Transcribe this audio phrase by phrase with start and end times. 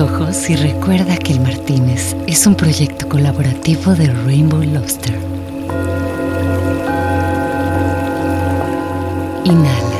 [0.00, 5.18] ojos y recuerda que el Martínez es un proyecto colaborativo de Rainbow Lobster.
[9.44, 9.98] Inhala.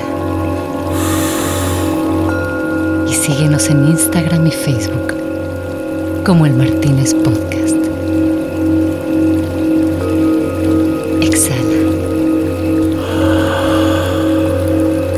[3.09, 5.15] Y síguenos en Instagram y Facebook
[6.25, 7.77] como el Martínez Podcast.
[11.23, 11.79] Exhala.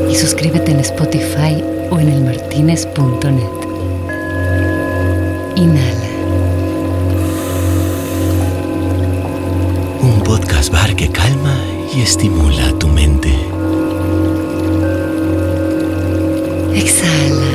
[0.09, 3.60] Y suscríbete en Spotify o en elmartinez.net.
[5.61, 6.09] Inhala.
[10.01, 11.55] Un podcast bar que calma
[11.93, 13.29] y estimula tu mente.
[16.73, 17.51] Exhala.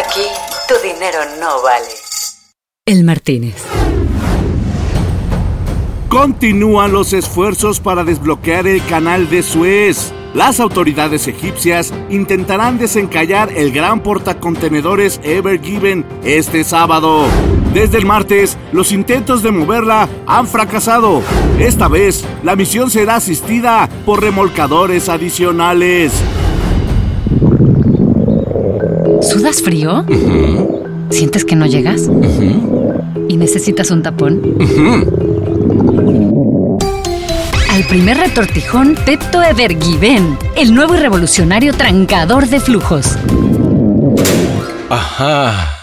[0.00, 0.26] Aquí
[0.66, 1.94] tu dinero no vale.
[2.84, 3.73] El Martínez.
[6.14, 10.12] Continúan los esfuerzos para desbloquear el canal de Suez.
[10.32, 17.24] Las autoridades egipcias intentarán desencallar el gran portacontenedores Ever Given este sábado.
[17.74, 21.20] Desde el martes, los intentos de moverla han fracasado.
[21.58, 26.12] Esta vez, la misión será asistida por remolcadores adicionales.
[29.20, 30.04] ¿Sudas frío?
[31.10, 32.08] ¿Sientes que no llegas?
[33.28, 34.42] ¿Y necesitas un tapón?
[37.88, 43.16] Primer retortijón, Pepto Evergiven, el nuevo y revolucionario trancador de flujos.
[44.90, 45.78] Ajá.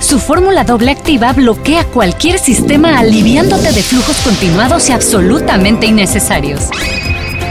[0.00, 6.68] Su fórmula doble activa bloquea cualquier sistema aliviándote de flujos continuados y absolutamente innecesarios.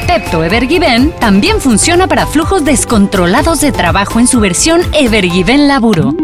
[0.08, 6.16] Pepto Evergiven también funciona para flujos descontrolados de trabajo en su versión Evergiven Laburo.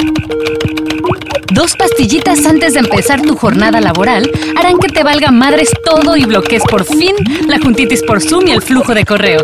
[1.52, 6.26] Dos pastillitas antes de empezar tu jornada laboral harán que te valga madres todo y
[6.26, 7.16] bloquees por fin
[7.48, 9.44] la juntitis por Zoom y el flujo de correos.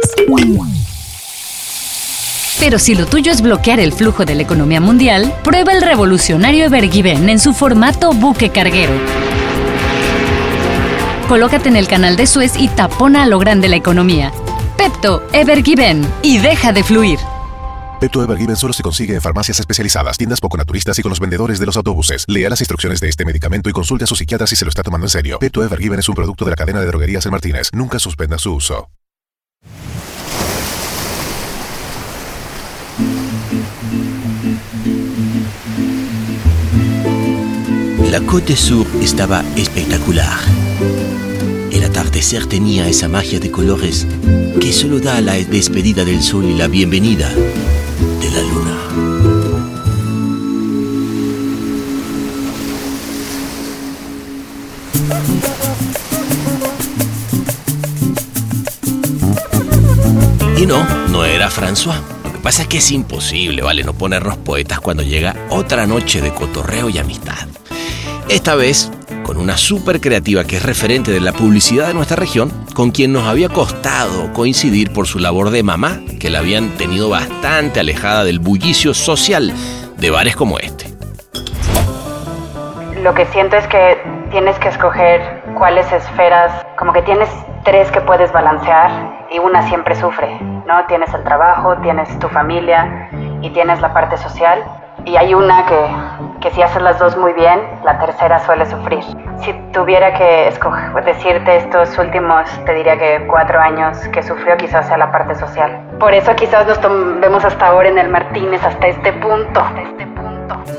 [2.60, 6.66] Pero si lo tuyo es bloquear el flujo de la economía mundial, prueba el revolucionario
[6.66, 8.94] Evergiven en su formato buque carguero.
[11.28, 14.32] Colócate en el canal de Suez y tapona a lo grande la economía.
[14.76, 17.20] Pepto, Evergiven y deja de fluir.
[18.02, 21.60] Pepto Evergiven solo se consigue en farmacias especializadas, tiendas poco naturistas y con los vendedores
[21.60, 22.26] de los autobuses.
[22.28, 24.82] Lea las instrucciones de este medicamento y consulte a su psiquiatra si se lo está
[24.82, 25.38] tomando en serio.
[25.38, 27.70] Pepto Evergiven es un producto de la cadena de droguerías El Martínez.
[27.74, 28.90] Nunca suspenda su uso.
[38.10, 40.40] La Côte Sur estaba espectacular.
[41.72, 44.08] El atardecer tenía esa magia de colores
[44.60, 47.32] que solo da la despedida del sol y la bienvenida
[48.22, 48.78] de la luna.
[60.58, 61.96] Y no, no era François.
[62.24, 63.84] Lo que pasa es que es imposible, ¿vale?
[63.84, 67.48] No ponernos poetas cuando llega otra noche de cotorreo y amistad.
[68.30, 68.92] Esta vez
[69.32, 73.14] con una súper creativa que es referente de la publicidad de nuestra región, con quien
[73.14, 78.26] nos había costado coincidir por su labor de mamá, que la habían tenido bastante alejada
[78.26, 79.54] del bullicio social
[79.96, 80.88] de bares como este.
[83.02, 83.98] Lo que siento es que
[84.32, 85.22] tienes que escoger
[85.58, 87.30] cuáles esferas, como que tienes
[87.64, 90.86] tres que puedes balancear y una siempre sufre, ¿no?
[90.90, 93.10] Tienes el trabajo, tienes tu familia
[93.42, 94.62] y tienes la parte social
[95.06, 99.04] y hay una que, que si haces las dos muy bien, la tercera suele sufrir.
[99.44, 104.88] Si tuviera que escoger, decirte estos últimos, te diría que cuatro años que sufrió quizás
[104.88, 105.82] sea la parte social.
[106.00, 106.80] Por eso quizás nos
[107.20, 109.60] vemos hasta ahora en el Martínez, hasta este punto.
[109.60, 110.22] Hasta este punto.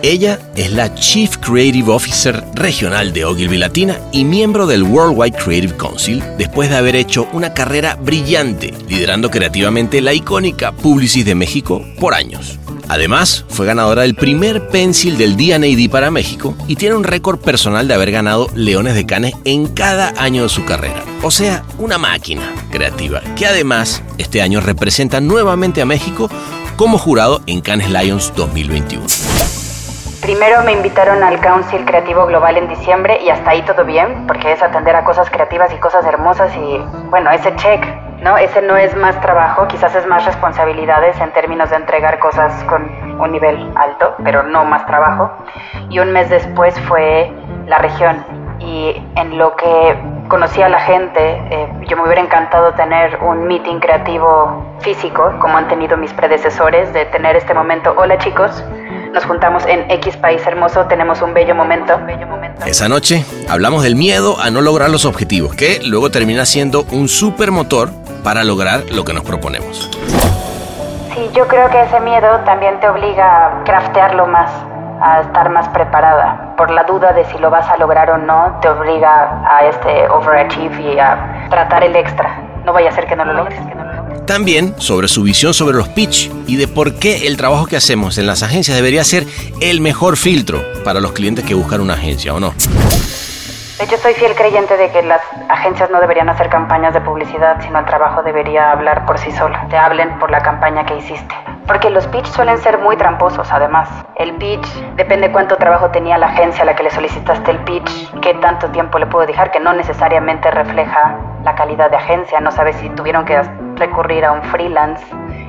[0.03, 5.77] Ella es la Chief Creative Officer regional de Ogilvy Latina y miembro del Worldwide Creative
[5.77, 11.83] Council después de haber hecho una carrera brillante liderando creativamente la icónica Publicis de México
[12.01, 12.59] por años.
[12.93, 17.89] Además, fue ganadora del primer pencil del D&AD para México y tiene un récord personal
[17.89, 21.03] de haber ganado Leones de Canes en cada año de su carrera.
[21.23, 26.29] O sea, una máquina creativa que además este año representa nuevamente a México
[26.77, 29.07] como jurado en Cannes Lions 2021.
[30.21, 34.53] Primero me invitaron al Council Creativo Global en diciembre y hasta ahí todo bien, porque
[34.53, 36.77] es atender a cosas creativas y cosas hermosas y
[37.09, 37.83] bueno, ese check,
[38.23, 38.39] ¿no?
[38.39, 42.83] Ese no es más trabajo, quizás es más responsabilidades en términos de entregar cosas con
[43.21, 45.31] un nivel alto, pero no más trabajo.
[45.91, 47.31] Y un mes después fue
[47.67, 48.25] la región
[48.61, 49.97] y en lo que
[50.29, 55.59] conocí a la gente, eh, yo me hubiera encantado tener un meeting creativo físico, como
[55.59, 58.65] han tenido mis predecesores, de tener este momento, hola chicos,
[59.13, 61.93] nos juntamos en X país hermoso, tenemos un bello momento.
[62.65, 67.09] Esa noche hablamos del miedo a no lograr los objetivos, que luego termina siendo un
[67.09, 67.91] supermotor
[68.23, 69.91] para lograr lo que nos proponemos.
[71.15, 74.51] Sí, yo creo que ese miedo también te obliga a craftearlo más,
[75.01, 76.55] a estar más preparada.
[76.57, 80.09] Por la duda de si lo vas a lograr o no, te obliga a este
[80.09, 82.41] overachieve y a tratar el extra.
[82.65, 83.59] No vaya a ser que no lo logres.
[84.27, 88.19] También sobre su visión sobre los pitch y de por qué el trabajo que hacemos
[88.19, 89.27] en las agencias debería ser
[89.61, 92.55] el mejor filtro para los clientes que buscan una agencia o no.
[93.83, 97.81] Hecho, soy fiel creyente de que las agencias no deberían hacer campañas de publicidad, sino
[97.81, 99.59] el trabajo debería hablar por sí solo.
[99.71, 101.35] Te hablen por la campaña que hiciste.
[101.67, 103.89] Porque los pitch suelen ser muy tramposos, además.
[104.15, 108.21] El pitch depende cuánto trabajo tenía la agencia a la que le solicitaste el pitch,
[108.21, 112.39] qué tanto tiempo le puedo dejar, que no necesariamente refleja la calidad de agencia.
[112.39, 113.43] No sabes si tuvieron que
[113.75, 115.05] recurrir a un freelance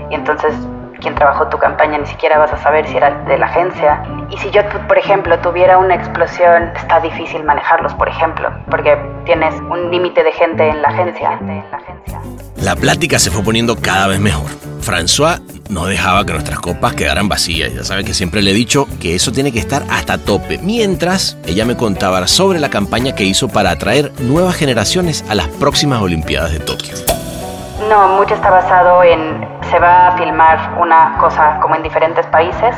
[0.09, 0.56] y entonces
[1.04, 4.02] quien trabajó tu campaña ni siquiera vas a saber si era de la agencia.
[4.32, 9.54] Y si yo, por ejemplo, tuviera una explosión, está difícil manejarlos, por ejemplo, porque tienes
[9.70, 11.40] un límite de gente en la agencia.
[12.56, 14.50] La plática se fue poniendo cada vez mejor.
[14.82, 17.74] François no dejaba que nuestras copas quedaran vacías.
[17.74, 20.58] Ya sabe que siempre le he dicho que eso tiene que estar hasta tope.
[20.60, 25.48] Mientras ella me contaba sobre la campaña que hizo para atraer nuevas generaciones a las
[25.50, 27.12] próximas Olimpiadas de Tokio.
[27.89, 32.75] No, mucho está basado en, se va a filmar una cosa como en diferentes países,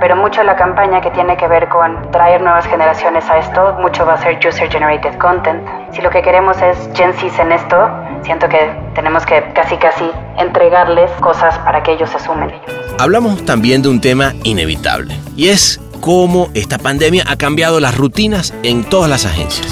[0.00, 4.06] pero mucho la campaña que tiene que ver con traer nuevas generaciones a esto, mucho
[4.06, 5.66] va a ser user generated content.
[5.92, 7.90] Si lo que queremos es Gen Z en esto,
[8.22, 12.52] siento que tenemos que casi casi entregarles cosas para que ellos se sumen.
[12.98, 18.54] Hablamos también de un tema inevitable, y es cómo esta pandemia ha cambiado las rutinas
[18.62, 19.66] en todas las agencias.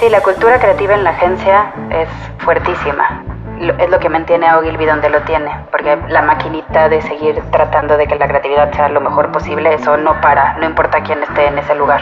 [0.00, 2.08] Sí, la cultura creativa en la agencia es
[2.44, 3.33] fuertísima
[3.78, 7.96] es lo que mantiene a Ogilvy donde lo tiene, porque la maquinita de seguir tratando
[7.96, 11.46] de que la creatividad sea lo mejor posible, eso no para, no importa quién esté
[11.46, 12.00] en ese lugar.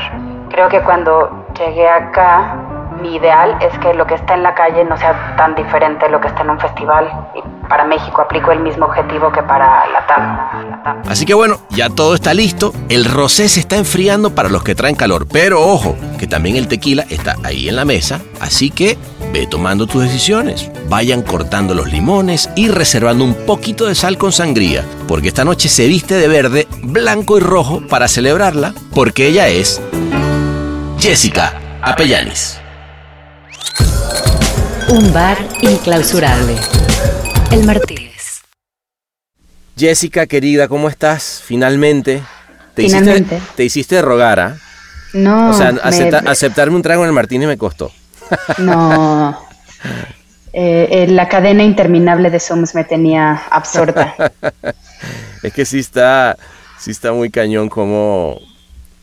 [0.51, 2.55] Creo que cuando llegué acá,
[3.03, 6.13] mi ideal es que lo que está en la calle no sea tan diferente de
[6.13, 7.11] lo que está en un festival.
[7.35, 11.03] Y para México aplico el mismo objetivo que para la TAM.
[11.09, 12.73] Así que bueno, ya todo está listo.
[12.89, 15.27] El rosé se está enfriando para los que traen calor.
[15.31, 18.21] Pero ojo, que también el tequila está ahí en la mesa.
[18.41, 18.97] Así que
[19.33, 20.71] ve tomando tus decisiones.
[20.89, 24.85] Vayan cortando los limones y reservando un poquito de sal con sangría.
[25.09, 28.75] Porque esta noche se viste de verde, blanco y rojo para celebrarla.
[28.95, 29.83] Porque ella es
[31.01, 32.62] Jessica Apellanis.
[34.89, 36.57] Un bar inclausurable.
[37.51, 38.43] El Martínez.
[39.77, 41.43] Jessica, querida, ¿cómo estás?
[41.45, 42.23] Finalmente.
[42.75, 43.37] Te Finalmente.
[43.37, 44.57] Hiciste, te hiciste rogar, ¿ah?
[45.13, 45.51] No.
[45.51, 45.69] O sea,
[46.27, 47.91] aceptarme un trago en el Martínez me costó.
[48.59, 49.39] No.
[50.55, 54.15] Eh, eh, la cadena interminable de Zooms me tenía absorta.
[55.43, 56.37] es que sí está,
[56.79, 58.39] sí está muy cañón como,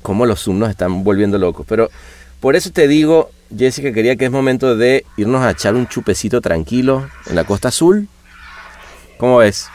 [0.01, 1.65] como los Zooms nos están volviendo locos.
[1.67, 1.89] Pero
[2.39, 6.41] por eso te digo, Jessica, quería que es momento de irnos a echar un chupecito
[6.41, 8.07] tranquilo en la Costa Azul.
[9.17, 9.67] ¿Cómo ves?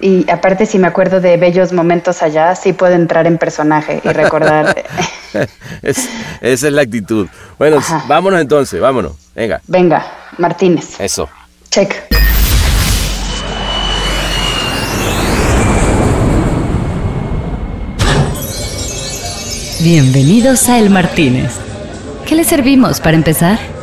[0.00, 4.08] Y aparte, si me acuerdo de bellos momentos allá, sí puedo entrar en personaje y
[4.10, 4.84] recordar.
[5.82, 6.08] esa
[6.40, 7.26] es la actitud.
[7.58, 9.12] Bueno, vámonos entonces, vámonos.
[9.34, 9.60] Venga.
[9.66, 10.06] Venga,
[10.36, 11.00] Martínez.
[11.00, 11.28] Eso.
[11.70, 11.94] Check.
[19.80, 21.67] Bienvenidos a El Martínez.
[22.28, 23.77] ¿Qué le servimos para empezar?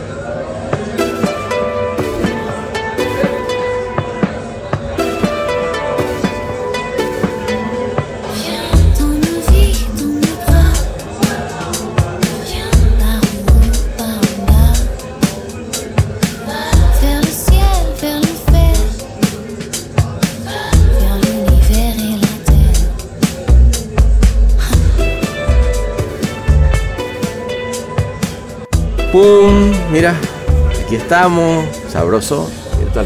[29.16, 29.72] ¡Pum!
[29.94, 30.14] Mira,
[30.84, 32.52] aquí estamos, sabroso.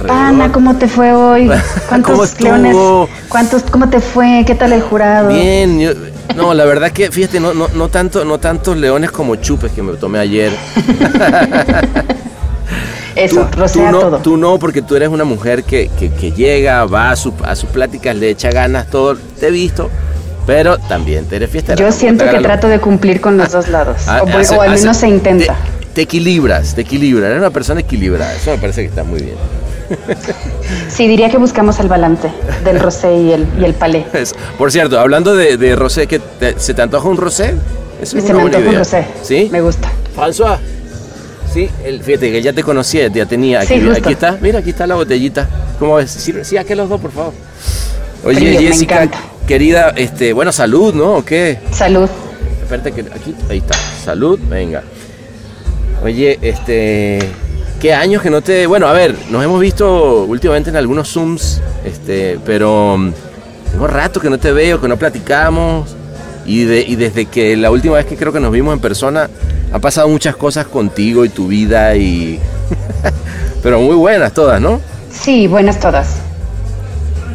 [0.10, 1.52] Ana, ¿cómo te fue hoy?
[1.88, 2.76] ¿Cuántos ¿Cómo leones?
[3.30, 4.44] ¿Cuántos, ¿Cómo te fue?
[4.48, 5.30] ¿Qué tal el jurado?
[5.30, 5.96] Bien,
[6.36, 9.84] no, la verdad que, fíjate, no, no, no, tanto, no tantos leones como chupes que
[9.84, 10.52] me tomé ayer.
[13.16, 14.18] Eso, tú, rocea no, todo.
[14.18, 17.70] Tú no, porque tú eres una mujer que, que, llega, va a, su, a sus
[17.70, 19.16] pláticas, le echa ganas, todo.
[19.40, 19.92] Te he visto.
[20.48, 21.76] Pero también te eres fiesta.
[21.76, 23.98] Yo siento que trato de cumplir con los dos lados.
[24.08, 25.56] Ah, o, al menos se intenta
[25.94, 27.26] te equilibras, te equilibras.
[27.30, 28.34] Eres una persona equilibrada.
[28.36, 29.36] Eso me parece que está muy bien.
[30.90, 32.30] Sí, diría que buscamos el balance
[32.64, 34.06] del rosé y el, y el palé.
[34.58, 36.22] Por cierto, hablando de, de rosé, ¿qué
[36.58, 37.56] ¿se te antoja un rosé?
[38.02, 39.06] Es se me antoja un rosé.
[39.24, 39.50] ¿Sí?
[39.52, 39.92] Me gusta.
[40.16, 40.58] François,
[41.52, 43.62] Sí, el, fíjate que ya te conocía, ya tenía.
[43.62, 43.98] Aquí, Sí, justo.
[44.04, 45.50] aquí está, mira, aquí está la botellita.
[45.80, 46.12] ¿Cómo ves?
[46.12, 47.34] Sí, sí, aquí los dos, por favor.
[48.24, 49.10] Oye, Frío, Jessica,
[49.48, 51.14] querida, este, bueno, salud, ¿no?
[51.16, 51.58] ¿O qué?
[51.72, 52.08] Salud.
[52.62, 53.74] Espérate que aquí, ahí está.
[54.06, 54.84] Salud, venga.
[56.04, 57.20] Oye, este,
[57.82, 61.62] ¿qué años que no te, bueno, a ver, nos hemos visto últimamente en algunos zooms,
[61.86, 63.12] este, pero mm,
[63.72, 65.96] tengo rato que no te veo, que no platicamos
[66.46, 69.30] y, de- y desde que la última vez que creo que nos vimos en persona
[69.72, 72.40] han pasado muchas cosas contigo y tu vida y,
[73.64, 74.80] pero muy buenas todas, ¿no?
[75.12, 76.08] Sí, buenas todas.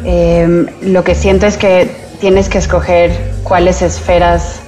[0.05, 3.11] Em, lo que siento es que tienes que escoger
[3.43, 4.59] cuáles esferas,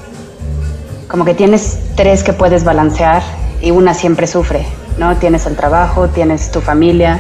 [1.08, 3.24] como que tienes tres que puedes balancear
[3.62, 4.66] y una siempre sufre,
[4.98, 5.16] ¿no?
[5.18, 7.20] Tienes el trabajo, tienes tu familia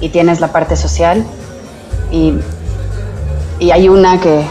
[0.00, 1.24] y tienes la parte social
[2.10, 2.34] y,
[3.58, 4.42] y hay una que,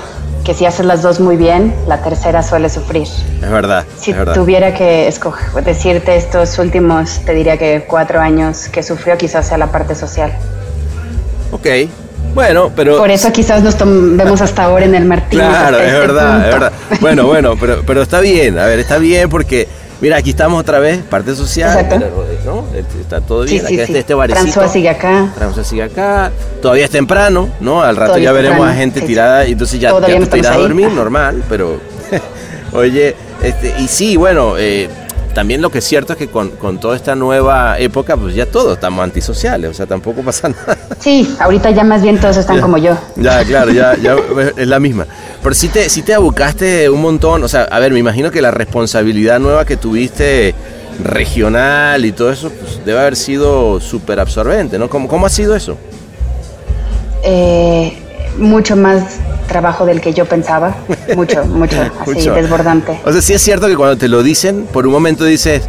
[0.44, 3.08] que si haces las dos muy bien, la tercera suele sufrir.
[3.42, 4.34] Es verdad, Si es verdad.
[4.34, 9.58] tuviera que escoger, decirte estos últimos, te diría que cuatro años que sufrió quizás sea
[9.58, 10.32] la parte social.
[11.52, 11.68] Ok,
[12.34, 12.98] bueno, pero...
[12.98, 15.40] Por eso quizás nos vemos hasta ahora en el Martín.
[15.40, 16.60] Claro, es este verdad, es punto.
[16.60, 16.72] verdad.
[17.00, 19.68] Bueno, bueno, pero, pero está bien, a ver, está bien porque,
[20.03, 21.88] mira, aquí estamos otra vez, parte social.
[22.45, 22.65] ¿no?
[23.00, 23.91] Está todo bien, sí, acá sí.
[23.93, 24.60] está este barecito.
[24.60, 25.33] François sigue acá.
[25.39, 26.29] François sigue acá,
[26.62, 27.81] todavía es temprano, ¿no?
[27.81, 30.38] Al rato Todavía ya veremos temprano, a gente tirada y entonces ya, ya tú te
[30.39, 31.79] irás a dormir, normal, pero,
[32.74, 34.89] oye, este, y sí, bueno, eh,
[35.34, 38.46] también lo que es cierto es que con, con toda esta nueva época, pues ya
[38.46, 40.78] todos estamos antisociales, o sea, tampoco pasa nada.
[41.00, 42.62] Sí, ahorita ya más bien todos están Ya.
[42.62, 42.98] como yo.
[43.16, 44.16] Ya, claro, ya, ya
[44.56, 45.06] es la misma.
[45.42, 48.42] Pero sí te, sí te abocaste un montón, o sea, a ver, me imagino que
[48.42, 50.54] la responsabilidad nueva que tuviste
[51.04, 54.90] regional y todo eso, pues debe haber sido súper absorbente, ¿no?
[54.90, 55.78] ¿Cómo, ¿Cómo ha sido eso?
[57.24, 58.02] Eh,
[58.38, 59.04] mucho más
[59.48, 60.75] trabajo del que yo pensaba.
[61.16, 62.34] Mucho, mucho, así, Mucho.
[62.34, 63.00] desbordante.
[63.06, 65.63] O sea, sí es cierto que cuando te lo dicen, por un momento dices,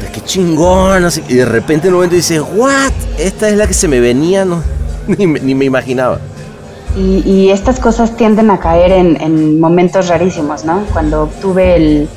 [0.00, 3.74] "Pues qué chingón, y de repente en un momento dices, what, esta es la que
[3.74, 4.62] se me venía, no,
[5.06, 6.18] ni, me- ni me imaginaba.
[6.96, 10.84] Y, y estas cosas tienden a caer en, en momentos rarísimos, ¿no?
[10.92, 12.08] Cuando obtuve el-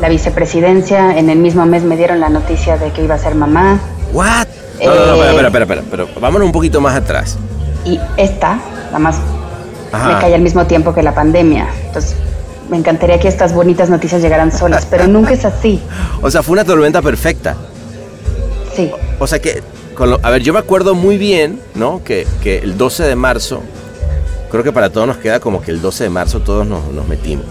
[0.00, 3.34] la vicepresidencia, en el mismo mes me dieron la noticia de que iba a ser
[3.34, 3.80] mamá.
[4.12, 4.46] What?
[4.84, 5.28] No, no, no, Eh.
[5.30, 7.38] espera, espera, espera, pero vámonos un poquito más atrás.
[7.86, 8.58] Y esta,
[8.96, 9.16] la más,
[9.92, 10.08] Ajá.
[10.14, 11.68] me cae al mismo tiempo que la pandemia.
[11.86, 12.16] Entonces,
[12.70, 15.80] me encantaría que estas bonitas noticias llegaran solas, pero nunca es así.
[16.22, 17.54] O sea, fue una tormenta perfecta.
[18.74, 18.90] Sí.
[19.18, 19.62] O sea que,
[19.94, 22.02] con lo- a ver, yo me acuerdo muy bien, ¿no?
[22.02, 23.60] Que, que el 12 de marzo,
[24.50, 27.06] creo que para todos nos queda como que el 12 de marzo todos nos, nos
[27.06, 27.44] metimos.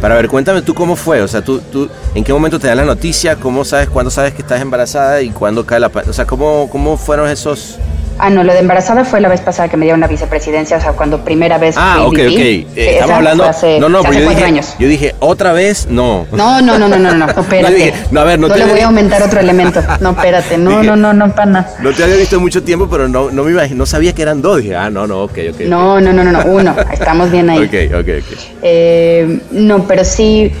[0.00, 2.76] Para ver, cuéntame tú cómo fue, o sea, tú, tú, ¿en qué momento te dan
[2.76, 3.36] la noticia?
[3.36, 5.90] ¿Cómo sabes, cuándo sabes que estás embarazada y cuándo cae la...
[6.08, 7.78] O sea, ¿cómo, cómo fueron esos...
[8.18, 10.80] Ah, no, lo de embarazada fue la vez pasada que me dieron la vicepresidencia, o
[10.80, 12.38] sea, cuando primera vez Ah, fui ok, ok.
[12.38, 13.44] Eh, estamos hablando...
[13.44, 14.74] hace- no, no, pero yo dije, años.
[14.78, 15.88] yo dije, ¿otra vez?
[15.90, 16.26] No.
[16.32, 17.72] No, no, no, no, no, no, no, espérate.
[17.72, 19.82] Yo dije, no, a ver, no no te le voy a aumentar otro elemento.
[20.00, 20.56] No, espérate.
[20.58, 21.66] No, Dije- no, no, no, pana.
[21.80, 24.40] No te había visto mucho tiempo, pero no, no me imagino, no sabía que eran
[24.40, 24.58] dos.
[24.58, 25.60] Dije, ah, no, no, ok, ok.
[25.66, 26.76] No, no, no, no, no, uno.
[26.92, 27.58] Estamos bien ahí.
[27.64, 28.38] Ok, ok, ok.
[28.62, 30.52] Eh, no, pero sí.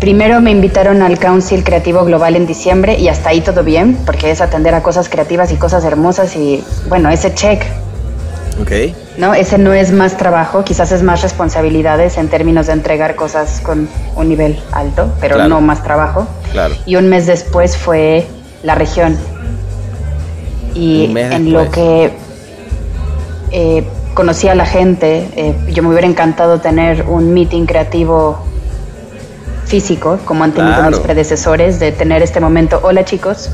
[0.00, 4.30] Primero me invitaron al Council Creativo Global en diciembre y hasta ahí todo bien, porque
[4.30, 7.62] es atender a cosas creativas y cosas hermosas y bueno, ese check,
[8.62, 8.72] Ok.
[9.18, 9.32] ¿no?
[9.34, 13.88] Ese no es más trabajo, quizás es más responsabilidades en términos de entregar cosas con
[14.16, 15.48] un nivel alto, pero Claro.
[15.50, 16.26] no más trabajo.
[16.52, 16.74] Claro.
[16.86, 18.26] Y un mes después fue
[18.62, 19.16] la región.
[20.74, 22.10] Y en lo que
[23.52, 28.38] eh, conocí a la gente, eh, yo me hubiera encantado tener un meeting creativo
[29.74, 30.90] físico, como han tenido Claro.
[30.90, 32.80] mis predecesores, de tener este momento.
[32.82, 33.50] Hola chicos,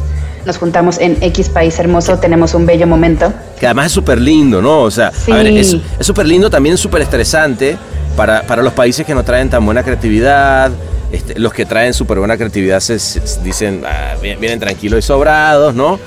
[0.46, 3.32] nos juntamos en X país hermoso, tenemos un bello momento.
[3.60, 4.80] Que además es súper lindo, ¿no?
[4.80, 5.30] O sea, Sí.
[5.30, 7.76] a ver, es súper lindo, también súper estresante
[8.16, 10.70] para, para los países que no traen tan buena creatividad.
[11.12, 15.02] Este, los que traen súper buena creatividad se, se- dicen, ah, vi- vienen tranquilos y
[15.02, 16.00] sobrados, ¿no?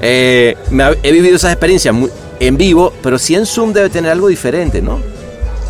[0.00, 3.90] Eh, me ha- he vivido esas experiencias muy- en vivo, pero sí en Zoom debe
[3.90, 4.98] tener algo diferente, ¿no?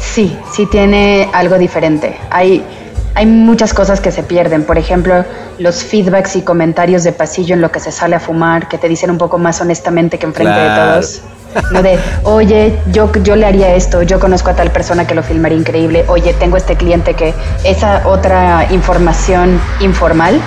[0.00, 2.16] Sí, sí tiene algo diferente.
[2.30, 2.62] Hay,
[3.16, 4.62] hay muchas cosas que se pierden.
[4.64, 5.25] Por ejemplo,
[5.58, 8.88] los feedbacks y comentarios de pasillo en lo que se sale a fumar, que te
[8.88, 10.85] dicen un poco más honestamente que enfrente Claro.
[10.85, 11.20] de todos.
[11.73, 15.23] No de, oye, yo, yo le haría esto, yo conozco a tal persona que lo
[15.23, 17.32] filmaría increíble, oye, tengo este cliente que
[17.64, 20.38] esa otra información informal,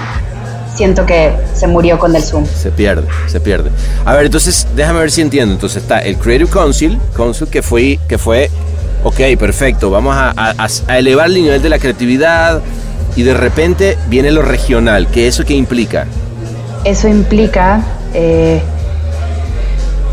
[0.75, 2.45] siento que se murió con el Zoom.
[2.45, 3.71] Se pierde, se pierde.
[4.05, 5.55] A ver, entonces, déjame ver si entiendo.
[5.55, 8.51] Entonces está el Creative Council, Council que fue, que fue
[9.03, 12.61] ok, perfecto, vamos a, a- a elevar el nivel de la creatividad
[13.15, 16.05] y de repente viene lo regional, que eso qué implica.
[16.85, 17.81] Eso implica
[18.13, 18.61] eh,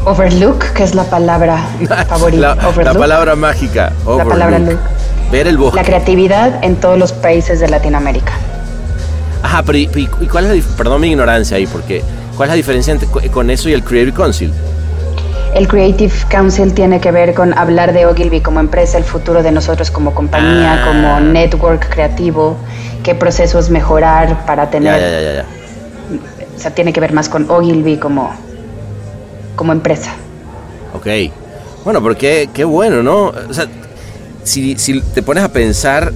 [0.04, 1.58] overlook, que es la palabra
[2.08, 2.40] favorita.
[2.40, 2.98] La, la overlook.
[2.98, 4.70] palabra mágica, La palabra overlook.
[4.72, 4.80] look.
[5.32, 5.76] Ver el bosque.
[5.80, 8.32] La creatividad en todos los países de Latinoamérica.
[9.42, 12.02] Ajá, pero ¿y, y cuál es la Perdón mi ignorancia ahí, porque
[12.36, 14.52] ¿cuál es la diferencia entre, con eso y el Creative Council?
[15.56, 19.50] El Creative Council tiene que ver con hablar de Ogilvy como empresa, el futuro de
[19.52, 20.86] nosotros como compañía, Ah.
[20.86, 22.58] como network creativo,
[23.02, 25.00] qué procesos mejorar para tener...
[25.00, 25.44] Ya, ya, ya, ya.
[26.54, 28.34] O sea, tiene que ver más con Ogilvy como,
[29.56, 30.12] como empresa.
[30.92, 31.06] Ok.
[31.84, 33.32] Bueno, porque qué bueno, ¿no?
[33.48, 33.66] O sea,
[34.44, 36.12] si, si te pones a pensar,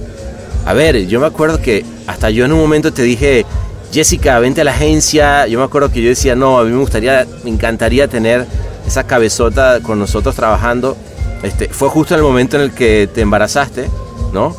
[0.67, 3.43] a ver, yo me acuerdo que hasta yo en un momento te dije,
[3.91, 5.47] Jessica, vente a la agencia.
[5.47, 8.45] Yo me acuerdo que yo decía, no, a mí me gustaría, me encantaría tener
[8.87, 10.97] esa cabezota con nosotros trabajando.
[11.43, 13.89] Este, fue justo en el momento en el que te embarazaste,
[14.33, 14.55] ¿no?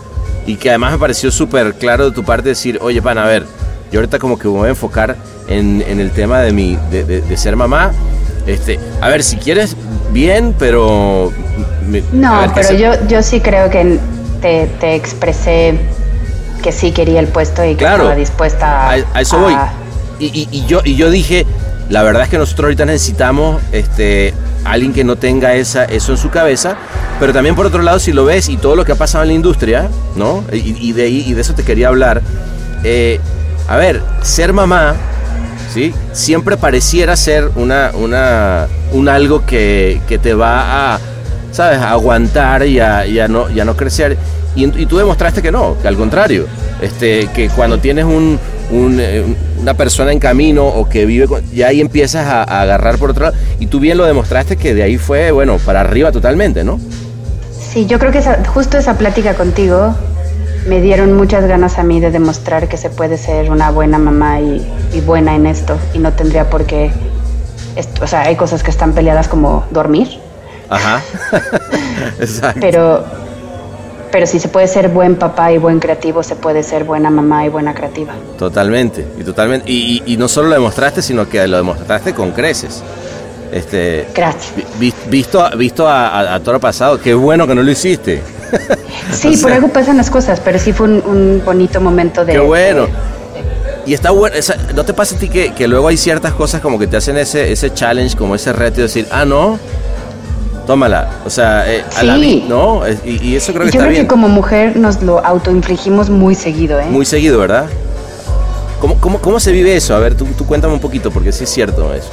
[0.47, 3.45] Y que además me pareció súper claro de tu parte decir, oye, pan, a ver,
[3.93, 7.05] yo ahorita como que me voy a enfocar en, en el tema de, mi, de,
[7.05, 7.93] de- de ser mamá.
[8.47, 9.77] Este, a ver, si quieres,
[10.11, 11.31] bien, pero...
[11.87, 13.99] me- a No, ver, ¿qué pero se- yo, yo sí creo que
[14.41, 15.79] te, te expresé
[16.63, 19.55] que sí quería el puesto y que Claro, estaba dispuesta a, a, a eso voy.
[20.19, 21.47] Y, y- y yo, y yo dije,
[21.91, 24.33] la verdad es que nosotros ahorita necesitamos este,
[24.65, 26.77] alguien que no tenga esa, eso en su cabeza,
[27.21, 29.29] pero también por otro lado, si lo ves y todo lo que ha pasado en
[29.29, 30.45] la industria, ¿no?
[30.53, 32.23] Y, de, ahí- y de eso te quería hablar.
[32.85, 33.21] eh,
[33.69, 34.95] a ver, ser mamá,
[35.73, 35.95] ¿sí?
[36.13, 40.99] Siempre pareciera ser una, una, un algo que, que te va a,
[41.53, 41.79] ¿sabes?
[41.79, 44.17] Aguantar y a, no, no crecer.
[44.57, 46.47] Y, y tú demostraste que no, que al contrario,
[46.81, 48.39] este, que cuando tienes un,
[48.73, 49.23] un, eh,
[49.61, 53.11] una persona en camino o que vive, con- ya ahí empiezas a, a agarrar por
[53.11, 53.37] otro lado.
[53.61, 56.81] Y tú bien lo demostraste que de ahí fue, bueno, para arriba totalmente, ¿no?
[57.73, 59.95] Sí, yo creo que esa- justo esa plática contigo
[60.67, 64.41] me dieron muchas ganas a mí de demostrar que se puede ser una buena mamá
[64.41, 66.91] y, y buena en esto y no tendría por qué,
[68.01, 70.19] o sea, hay cosas que están peleadas como dormir,
[70.69, 71.01] Ajá.
[72.21, 72.61] Exacto.
[72.61, 73.05] pero,
[74.13, 77.45] pero si se puede ser buen papá y buen creativo, se puede ser buena mamá
[77.45, 78.13] y buena creativa.
[78.39, 79.69] Totalmente, y totalmente.
[79.71, 82.83] Y, y- y no solo lo demostraste, sino que lo demostraste con creces.
[83.51, 84.55] Este, Gracias.
[84.57, 88.23] vi- vi- visto visto a, a, a toro pasado, qué bueno que no lo hiciste.
[89.13, 92.35] Sí, O por algo pasan las cosas, pero sí fue un, un bonito momento de...
[92.35, 92.83] Qué bueno.
[92.87, 92.93] de-
[93.87, 96.61] Y está bueno, esa- ¿no te pasa a ti que, que luego hay ciertas cosas
[96.61, 99.59] como que te hacen ese, ese challenge, como ese reto de decir, ah, no,
[100.67, 101.09] tómala?
[101.25, 102.83] O sea, eh, a la ¿no?
[103.05, 104.03] Y, y eso creo que yo está creo bien.
[104.03, 106.87] que como mujer nos lo autoinfligimos muy seguido, ¿eh?
[106.91, 107.67] Muy seguido, ¿verdad?
[108.81, 109.95] ¿Cómo, cómo, cómo se vive eso?
[109.95, 112.09] A ver, tú, tú cuéntame un poquito, porque sí es cierto eso.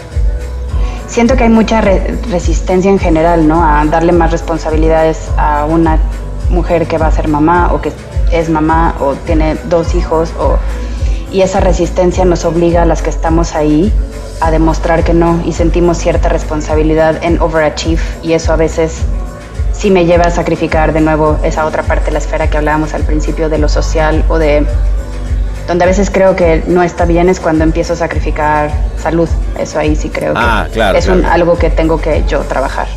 [1.07, 3.63] Siento que hay mucha re- resistencia en general, ¿no?
[3.63, 5.97] A darle más responsabilidades a una
[6.51, 7.91] mujer que va a ser mamá o que
[8.31, 10.57] es mamá o tiene dos hijos o
[11.31, 13.91] y esa resistencia nos obliga a las que estamos ahí
[14.41, 18.99] a demostrar que no y sentimos cierta responsabilidad en overachieve y eso a veces
[19.73, 22.93] sí me lleva a sacrificar de nuevo esa otra parte de la esfera que hablábamos
[22.93, 24.65] al principio de lo social o de
[25.67, 28.71] donde a veces creo que no está bien es cuando empiezo a sacrificar
[29.01, 29.29] salud.
[29.59, 31.33] Eso ahí sí creo que Ah, claro, es un, claro.
[31.33, 32.87] algo que tengo que yo trabajar.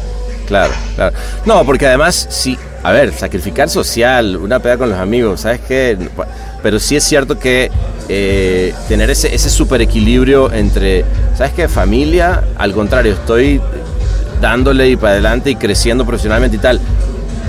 [0.46, 1.14] Claro, claro.
[1.44, 5.98] No, porque además, sí, a ver, sacrificar social, una peda con los amigos, ¿sabes qué?
[6.62, 7.70] Pero sí es cierto que
[8.08, 11.04] eh, tener ese, ese super equilibrio entre,
[11.36, 11.68] ¿sabes qué?
[11.68, 13.60] Familia, al contrario, estoy
[14.40, 16.80] dándole y para adelante y creciendo profesionalmente y tal.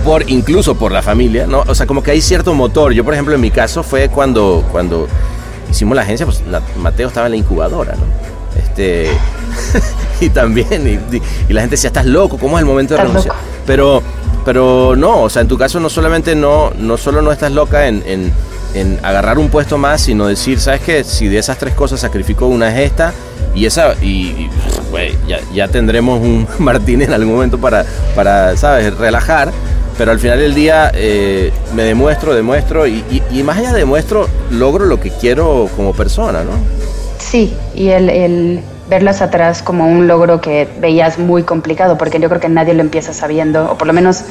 [0.04, 1.64] Por, incluso por la familia, ¿no?
[1.68, 2.92] O sea, como que hay cierto motor.
[2.92, 5.08] Yo, por ejemplo, en mi caso fue cuando, cuando
[5.72, 8.62] hicimos la agencia, pues la- Mateo estaba en la incubadora, ¿no?
[8.62, 9.08] Este,
[10.22, 11.02] y también,
[11.50, 13.34] y, la gente decía, estás loco, ¿cómo es el momento de renunciar?
[13.36, 13.48] loco.
[13.66, 14.04] Pero,
[14.44, 17.88] pero no, o sea, en tu caso no solamente no, no solo no estás loca
[17.88, 18.34] en, en-
[18.74, 21.04] en agarrar un puesto más, sino decir, ¿sabes qué?
[21.04, 23.14] Si de esas tres cosas sacrifico una es esta,
[23.56, 24.50] y esa, y, y,
[25.28, 28.96] ya, ya tendremos un Martín en algún momento para, para ¿sabes?
[28.98, 29.52] Relajar.
[29.96, 33.80] Pero al final del día eh, me demuestro, demuestro, y, y- y más allá de
[33.80, 36.52] demuestro, logro lo que quiero como persona, ¿no?
[37.20, 42.28] Sí, y el, el verlas atrás como un logro que veías muy complicado, porque yo
[42.28, 44.22] creo que nadie lo empieza sabiendo, o por lo menos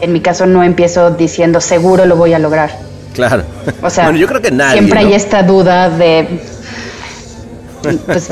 [0.00, 2.72] en mi caso no empiezo diciendo seguro lo voy a lograr.
[3.14, 3.44] Claro.
[3.82, 4.78] O sea, bueno, yo creo que nadie.
[4.78, 5.08] siempre ¿no?
[5.08, 6.40] hay esta duda de...
[8.06, 8.28] Pues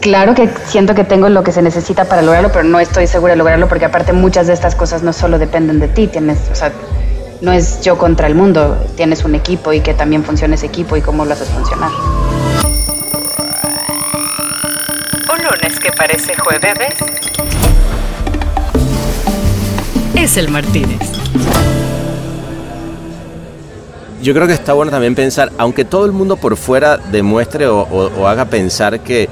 [0.00, 3.34] claro que siento que tengo lo que se necesita para lograrlo, pero no estoy segura
[3.34, 6.54] de lograrlo porque aparte muchas de estas cosas no solo dependen de ti, tienes, o
[6.54, 6.72] sea,
[7.42, 10.96] no es yo contra el mundo, tienes un equipo y que también funcione ese equipo
[10.96, 11.90] y cómo lo haces funcionar.
[15.30, 16.94] Un lunes que parece jueves.
[20.14, 21.00] Es el Martínez.
[24.24, 27.80] Yo creo que está bueno también pensar, aunque todo el mundo por fuera demuestre o,
[27.80, 29.28] o- o haga pensar que,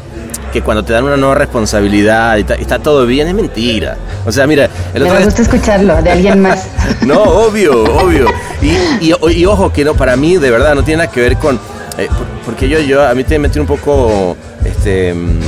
[0.53, 3.97] que cuando te dan una nueva responsabilidad y ta- está todo bien, es mentira.
[4.27, 6.67] O sea, mira, el Me otro gusta escucharlo de alguien más.
[7.07, 8.27] No, obvio, obvio.
[8.61, 11.37] Y, y- y ojo, que no, para mí de verdad no tiene nada que ver
[11.39, 11.59] con,
[11.97, 12.09] eh,
[12.45, 15.41] porque yo, yo, a mí te metí un poco, este, mm,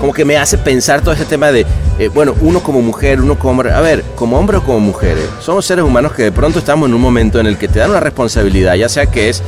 [0.00, 1.66] como que me hace pensar todo ese tema de,
[1.98, 5.18] eh, bueno, uno como mujer, uno como hombre, a ver, como hombre o como mujer,
[5.40, 7.90] somos seres humanos que de pronto estamos en un momento en el que te dan
[7.90, 9.42] una responsabilidad, ya sea que es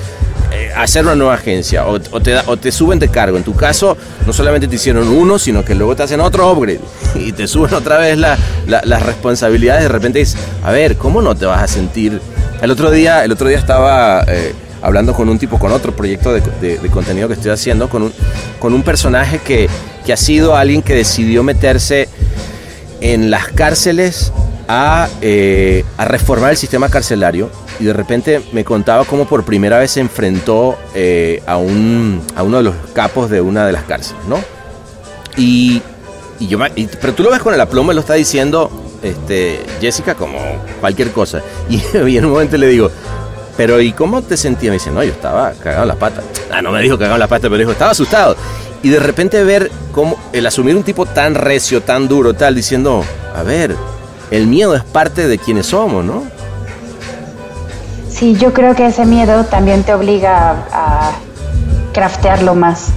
[0.77, 3.39] hacer una nueva agencia o, te, suben de cargo.
[3.39, 6.81] En tu caso, no solamente te hicieron uno, sino que luego te hacen otro upgrade
[7.15, 9.85] y te suben otra vez las responsabilidades.
[9.85, 12.21] De repente dices, a ver, ¿cómo no te vas a sentir?
[12.61, 14.25] El otro día, el otro día estaba
[14.83, 18.13] hablando con un tipo, con otro proyecto de, contenido que estoy haciendo, con un,
[18.59, 19.69] con un personaje que,
[20.11, 22.09] ha sido alguien que decidió meterse
[23.01, 24.33] en las cárceles
[24.69, 29.79] a, eh, a, reformar el sistema carcelario y de repente me contaba cómo por primera
[29.79, 33.83] vez se enfrentó eh, a, un, a uno de los capos de una de las
[33.85, 34.39] cárceles, ¿no?
[35.37, 35.83] Y,
[36.41, 36.59] yo,
[37.01, 38.71] pero tú lo ves con el aplomo, lo está diciendo
[39.03, 40.39] este, Jessica como
[40.81, 41.43] cualquier cosa.
[41.69, 42.91] Y, y en un momento le digo,
[43.57, 44.71] pero ¿y cómo te sentías?
[44.71, 46.25] Me dice, no, yo estaba cagado en las patas.
[46.51, 48.37] Ah, no me dijo cagado en las patas, pero dijo, estaba asustado.
[48.83, 53.05] Y de repente ver cómo el asumir un tipo tan recio, tan duro, tal, diciendo,
[53.37, 53.77] a ver,
[54.31, 56.25] el miedo es parte de quienes somos, ¿no?
[58.11, 61.13] Sí, yo creo que ese miedo también te obliga a,
[61.93, 62.89] craftearlo más,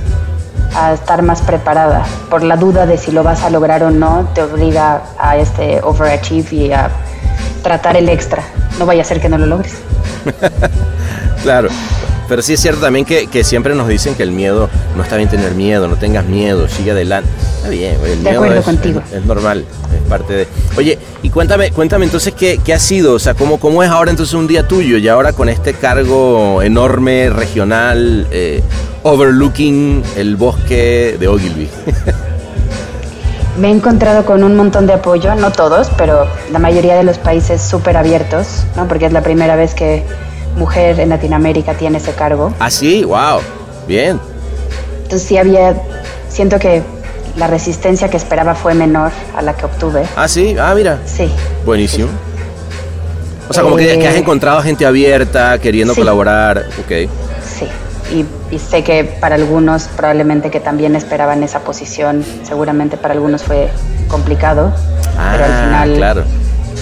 [0.74, 2.06] a estar más preparada.
[2.30, 5.82] Por la duda de si lo vas a lograr o no, te obliga a este
[5.84, 6.90] overachieve y a
[7.64, 8.44] tratar el extra.
[8.80, 9.74] No vaya a ser que no lo logres.
[11.44, 11.70] claro.
[12.28, 15.30] Pero sí es cierto también que, siempre nos dicen que el miedo, no está bien
[15.30, 17.30] tener miedo, no tengas miedo, sigue adelante.
[17.58, 19.02] Está bien, el de acuerdo contigo.
[19.14, 20.48] Es, normal, es parte de...
[20.78, 24.12] Oye, y cuéntame, cuéntame entonces qué, qué ha sido, o sea, cómo, cómo es ahora
[24.12, 28.64] entonces un día tuyo y ahora con este cargo enorme, regional, eh,
[29.04, 31.70] overlooking el bosque de Ogilvy.
[33.60, 37.18] me he encontrado con un montón de apoyo, no todos, pero la mayoría de los
[37.18, 38.88] países súper abiertos, ¿no?
[38.88, 40.04] porque es la primera vez que
[40.56, 42.54] mujer en Latinoamérica tiene ese cargo.
[42.60, 43.40] Ah, sí, wow,
[43.88, 44.20] bien.
[45.04, 45.76] Entonces sí había,
[46.30, 46.82] siento que
[47.38, 50.04] la resistencia que esperaba fue menor a la que obtuve.
[50.16, 51.00] Ah, sí, ah, mira.
[51.06, 51.30] Sí.
[51.66, 52.08] Buenísimo.
[53.48, 57.10] O sea, como que, has eh, encontrado gente abierta, queriendo colaborar, ok.
[57.44, 57.68] Sí,
[58.52, 63.70] y, sé que para algunos probablemente que también esperaban esa posición, seguramente para algunos fue
[64.08, 64.74] complicado,
[65.32, 66.24] pero al ah, final claro.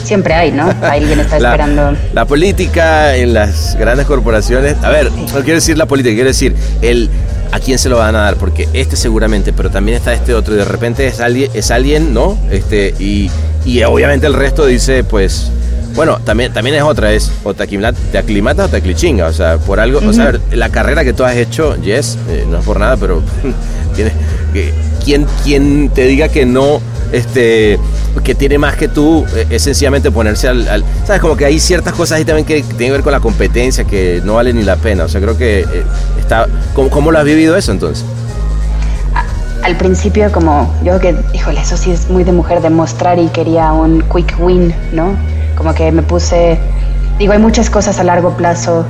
[0.03, 0.73] Siempre hay, ¿no?
[0.81, 1.95] Alguien está esperando.
[2.13, 6.55] La política en las grandes corporaciones, a ver, no quiero decir la política, quiero decir
[6.81, 7.09] el
[7.51, 10.55] a quién se lo van a dar, porque este seguramente, pero también está este otro
[10.55, 12.35] y de repente es alguien, es alguien, ¿no?
[12.49, 13.29] Este y,
[13.63, 15.51] y obviamente el resto dice, pues
[15.95, 19.79] bueno, también, también es otra, es o te aclimatas, o te aclichinga, o sea, por
[19.79, 22.97] algo, o sea, la carrera que tú has hecho, Yes, eh, no es por nada,
[22.97, 23.21] pero
[23.95, 24.13] tienes
[25.43, 27.77] quien te diga que no, este,
[28.23, 31.93] que tiene más que tú, eh, es sencillamente ponerse al, sabes, como que hay ciertas
[31.93, 34.76] cosas ahí también que tienen que ver con la competencia que no vale ni la
[34.76, 35.84] pena, o sea, creo que eh,
[36.19, 38.06] está, ¿cómo, ¿cómo lo has vivido eso entonces?
[39.63, 43.71] al principio como yo que, híjole, eso sí es muy de mujer demostrar y quería
[43.71, 45.15] un quick win, ¿no?
[45.56, 46.60] Como que me puse,
[47.17, 48.86] digo, hay muchas cosas a largo plazo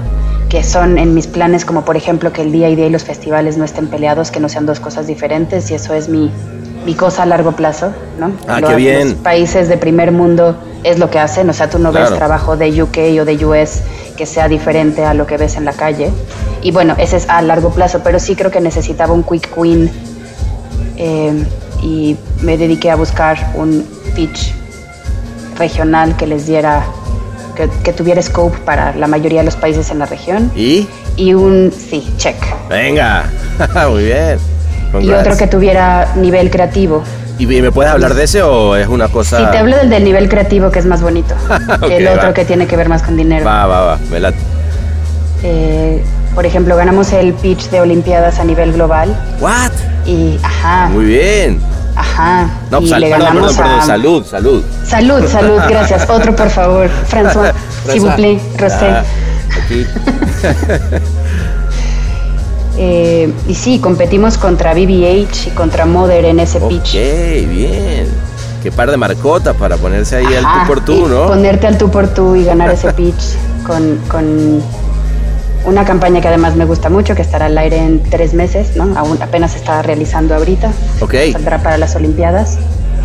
[0.50, 3.04] que son en mis planes, como por ejemplo que el día y día y los
[3.04, 6.32] festivales no estén peleados, que no sean dos cosas diferentes, y eso es mi,
[6.86, 8.32] mi cosa a largo plazo, ¿no?
[8.48, 9.10] Ah, qué bien.
[9.10, 12.58] Los países de primer mundo es lo que hacen, o sea, tú no ves trabajo
[12.58, 13.82] de UK o de US
[14.18, 16.12] que sea diferente a lo que ves en la calle.
[16.62, 19.90] Y bueno, ese es a largo plazo, pero sí creo que necesitaba un quick win
[20.98, 21.46] eh,
[21.82, 24.54] y me dediqué a buscar un pitch
[25.58, 26.86] regional que les diera,
[27.56, 30.52] que, tuviera scope para la mayoría de los países en la región.
[30.56, 30.88] ¿Y?
[31.16, 32.36] Y un, sí, check.
[32.70, 33.26] Venga,
[33.90, 34.53] muy bien.
[35.02, 37.04] Y otro que tuviera nivel creativo.
[37.40, 39.40] ¿Y me puedes hablar de ese o es una cosa...?
[39.40, 41.34] Sí, te hablo del, del nivel creativo que es más bonito.
[41.88, 43.46] que el otro que tiene que ver más con dinero.
[43.46, 44.00] Va, va, va,
[45.44, 46.02] eh,
[46.34, 49.16] por ejemplo, ganamos el pitch de Olimpiadas a nivel global.
[49.40, 49.72] ¿What?
[50.06, 50.88] Y, ajá.
[50.88, 51.60] Muy bien.
[51.96, 52.50] Ajá.
[52.72, 54.64] No, pues, le perdón, perdón, perdón, salud, salud.
[54.86, 56.10] Salud, salud, gracias.
[56.10, 56.90] Otro, por favor.
[57.08, 57.52] François,
[57.90, 58.88] s'il vous plaît, Rosé.
[58.88, 59.04] Ah,
[59.64, 59.86] aquí.
[62.78, 66.96] eh, y sí, competimos contra BBH y contra Mother en ese pitch.
[66.96, 68.08] Ok, bien.
[68.62, 71.28] Qué par de marcotas para ponerse ahí al tú por tú, ¿no?
[71.28, 73.36] Ponerte al tú por tú y ganar ese pitch
[73.68, 74.62] con, con
[75.66, 78.98] una campaña que además me gusta mucho, que estará al aire en tres meses, ¿no?
[78.98, 80.72] Aún apenas se está realizando ahorita.
[81.02, 81.16] Ok.
[81.32, 82.58] Saldrá para las Olimpiadas.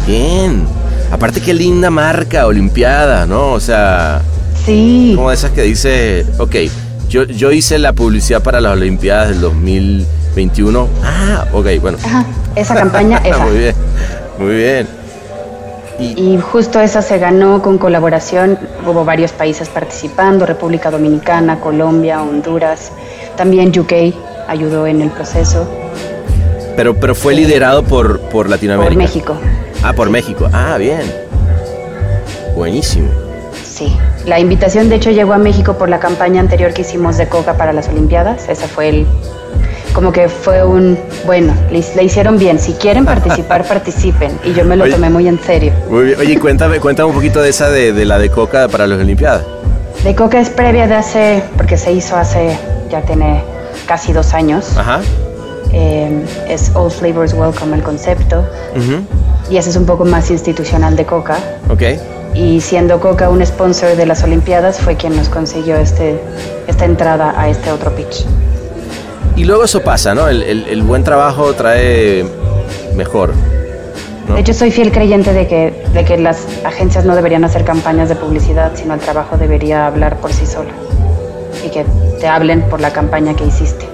[0.07, 0.65] Bien.
[1.11, 3.53] Aparte qué linda marca, Olimpiada, ¿no?
[3.53, 4.23] O sea...
[4.65, 5.13] Sí.
[5.17, 6.57] Como esas que dice, ok,
[7.09, 10.89] yo, yo hice la publicidad para las Olimpiadas del 2021.
[11.03, 11.99] Ah, ok, bueno.
[12.05, 13.45] Ajá, esa campaña, esa.
[13.45, 13.75] muy bien,
[14.39, 14.99] muy bien.
[16.01, 22.93] Y, justo esa se ganó con colaboración, hubo varios países participando, República Dominicana, Colombia, Honduras,
[23.37, 24.15] También UK
[24.47, 25.69] ayudó en el proceso.
[26.77, 28.95] Pero, pero fue liderado por, por Latinoamérica.
[28.95, 29.37] Por México.
[29.83, 30.49] Ah, por México.
[30.53, 31.03] Ah, bien.
[32.55, 33.28] Buenísimo.
[33.79, 33.97] Sí.
[34.27, 37.55] La invitación de hecho llegó a México por la campaña anterior que hicimos de Coca
[37.55, 38.49] para las Olimpiadas.
[38.49, 39.07] Esa fue el
[39.93, 44.37] como que fue un, bueno, le, hicieron bien, si quieren participar, participen.
[44.45, 45.73] Y yo me lo tomé muy en serio.
[45.89, 46.19] Muy bien.
[46.19, 49.45] Oye, cuéntame, cuéntame un poquito de esa de, de la de Coca para las Olimpiadas.
[50.03, 52.59] De Coca es previa de hace, porque se hizo hace,
[52.91, 53.45] ya tiene
[53.87, 54.77] casi dos años.
[54.77, 55.01] Ajá.
[55.73, 58.45] Eh, es All Flavors Welcome el concepto.
[59.49, 61.39] Y ese es un poco más institucional de Coca.
[61.71, 61.83] Ok.
[62.39, 66.21] Y siendo Coca un sponsor de las Olimpiadas, fue quien nos consiguió este,
[66.69, 68.25] esta entrada a este otro pitch.
[69.35, 70.29] Y luego eso pasa, ¿no?
[70.29, 72.25] El, el, buen trabajo trae
[72.95, 73.35] mejor.
[74.33, 78.09] De hecho, soy fiel creyente de que, de que las agencias no deberían hacer campañas
[78.09, 80.71] de publicidad, sino el trabajo debería hablar por sí solo.
[81.67, 81.85] Y que
[82.21, 83.89] te hablen por la campaña que hiciste.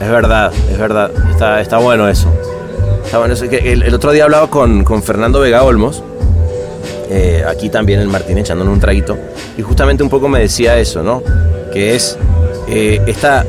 [0.00, 1.10] Es verdad, es verdad.
[1.28, 2.28] Está, está bueno eso.
[3.04, 3.46] Está bueno eso.
[3.46, 6.04] El, el otro día hablaba con, con Fernando Vega Olmos,
[7.10, 9.16] eh, aquí también en Martín echándonos un traguito,
[9.56, 11.22] y justamente un poco me decía eso, ¿no?
[11.72, 12.16] Que es
[12.68, 13.44] eh, esta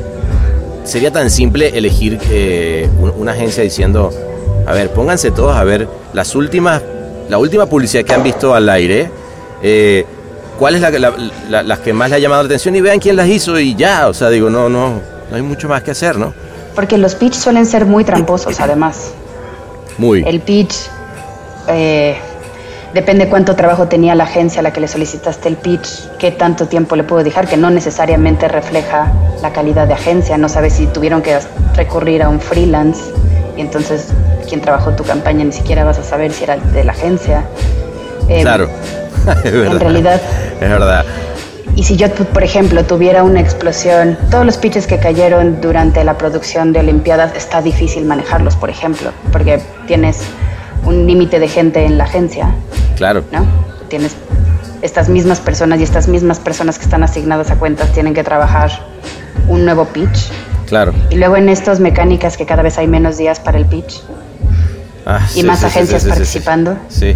[0.84, 4.10] sería tan simple elegir eh, una agencia diciendo,
[4.66, 6.82] a ver, pónganse todos a ver las últimas,
[7.28, 9.10] la última publicidad que han visto al aire,
[10.58, 13.28] cuál es la, las que más le ha llamado la atención y vean quién las
[13.28, 16.34] hizo y ya, o sea, digo, no, no, no hay mucho más que hacer, ¿no?
[16.74, 19.12] Porque los pitch suelen ser muy tramposos, además.
[19.98, 20.22] Muy.
[20.26, 20.74] El pitch
[21.68, 22.16] eh,
[22.94, 26.66] Depende cuánto trabajo tenía la agencia a la que le solicitaste el pitch, qué tanto
[26.66, 30.36] tiempo le puedo dejar, que no necesariamente refleja la calidad de agencia.
[30.36, 31.38] No sabes si tuvieron que
[31.76, 33.00] recurrir a un freelance
[33.56, 34.08] y entonces
[34.48, 37.44] quien trabajó tu campaña ni siquiera vas a saber si era de la agencia.
[38.28, 38.68] Eh, claro,
[39.44, 39.72] es verdad.
[39.72, 40.20] En realidad.
[40.60, 41.04] Es verdad.
[41.76, 46.18] Y si yo, por ejemplo, tuviera una explosión, todos los pitches que cayeron durante la
[46.18, 50.18] producción de Olimpiadas, está difícil manejarlos, por ejemplo, porque tienes
[50.84, 52.54] un límite de gente en la agencia.
[52.96, 53.24] Claro.
[53.32, 53.44] ¿No?
[53.88, 54.16] Tienes
[54.82, 58.70] estas mismas personas y estas mismas personas que están asignadas a cuentas tienen que trabajar
[59.48, 60.30] un nuevo pitch.
[60.66, 60.92] Claro.
[61.10, 64.00] Y luego en estas mecánicas que cada vez hay menos días para el pitch.
[65.04, 66.76] Ah, y más agencias participando.
[66.88, 67.14] Sí.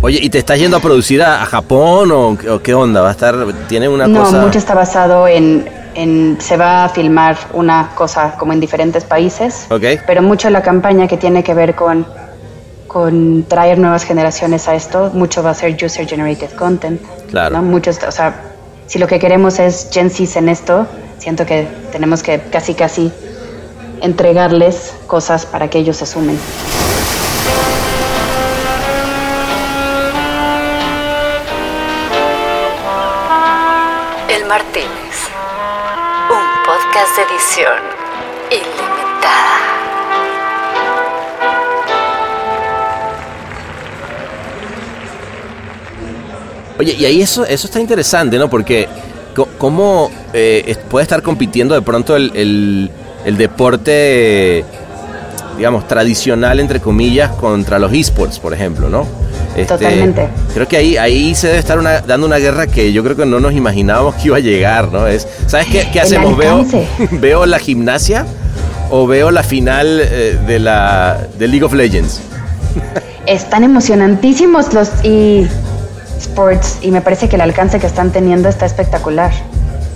[0.00, 3.00] Oye, ¿y te estás yendo a producir a, Japón o, qué onda?
[3.00, 3.34] ¿Va a estar,
[3.68, 4.36] tiene una no, cosa...?
[4.36, 9.04] No, mucho está basado en, en, se va a filmar una cosa como en diferentes
[9.04, 9.66] países.
[9.70, 9.84] Ok.
[10.06, 12.06] Pero mucho la campaña que tiene que ver con
[12.88, 17.00] con traer nuevas generaciones a esto, mucho va a ser user generated content.
[17.30, 17.62] Claro.
[17.62, 18.42] Muchos, o sea,
[18.86, 20.86] si lo que queremos es Gen Z en esto,
[21.18, 23.12] siento que tenemos que casi casi
[24.00, 26.38] entregarles cosas para que ellos se sumen.
[34.28, 34.88] El Martínez,
[36.30, 37.78] un podcast de edición
[38.50, 39.67] ilimitada.
[46.78, 48.48] Oye, y ahí eso, eso está interesante, ¿no?
[48.48, 48.88] Porque
[49.58, 52.90] cómo eh, puede estar compitiendo de pronto el,
[53.24, 54.64] deporte,
[55.56, 59.06] digamos, tradicional, entre comillas, contra los esports, por ejemplo, ¿no?
[59.56, 60.28] Este, Totalmente.
[60.54, 63.40] Creo que ahí, ahí se debe estar dando una guerra que yo creo que no
[63.40, 65.06] nos imaginábamos que iba a llegar, ¿no?
[65.06, 66.36] Es, ¿Sabes qué, qué hacemos?
[66.36, 66.64] Veo,
[67.12, 68.24] veo la gimnasia
[68.90, 72.20] o veo la final eh, de la de League of Legends.
[73.26, 75.46] Están emocionantísimos los y
[76.18, 79.32] Sports y me parece que el alcance que están teniendo está espectacular.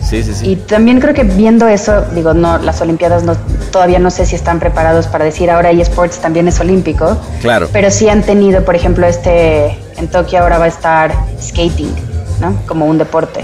[0.03, 0.51] Sí, sí, sí.
[0.51, 3.37] Y también creo que viendo eso, digo, no, las Olimpiadas no,
[3.71, 7.17] todavía no sé si están preparados para decir ahora eSports también es olímpico.
[7.41, 7.69] Claro.
[7.73, 11.95] Pero sí han tenido, por ejemplo, este, en Tokio ahora va a estar skating,
[12.41, 12.57] ¿no?
[12.67, 13.43] Como un deporte.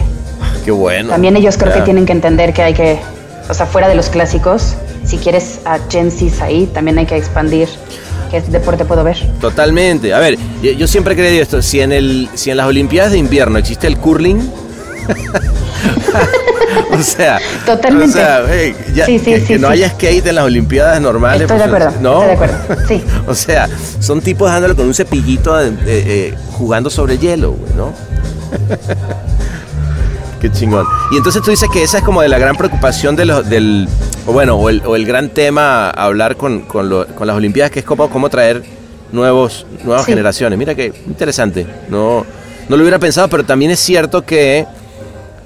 [0.65, 1.11] Qué bueno.
[1.11, 2.99] También ellos creo que tienen que entender que hay que,
[3.49, 6.13] o sea, fuera de los clásicos, si quieres a Gen
[6.43, 7.69] ahí, también hay que expandir
[8.31, 9.19] qué deporte puedo ver.
[9.41, 10.13] Totalmente.
[10.15, 13.19] A ver, yo, siempre he creído esto, si en, el, si en las Olimpiadas de
[13.19, 14.39] invierno existe el curling...
[16.93, 18.11] o sea, totalmente.
[18.11, 18.45] O sea,
[19.07, 21.43] que, no haya skate en las Olimpiadas normales.
[21.43, 22.01] Estoy de pues, acuerdo.
[22.01, 22.23] ¿no?
[22.23, 22.87] Estoy de acuerdo.
[22.89, 23.05] Sí.
[23.27, 23.69] o sea,
[24.01, 27.93] son tipos dándole con un cepillito eh, eh, jugando sobre hielo, ¿no?
[30.41, 30.87] Qué chingón.
[31.11, 33.89] Y entonces tú dices que esa es como de la gran preocupación de los, del,
[34.27, 38.09] o bueno, o el, gran tema a hablar con, con, las Olimpiadas, que es cómo,
[38.09, 38.63] cómo traer
[39.11, 40.59] nuevos, nuevas generaciones.
[40.59, 41.67] Mira qué interesante.
[41.89, 42.25] No,
[42.69, 44.65] no lo hubiera pensado, pero también es cierto que,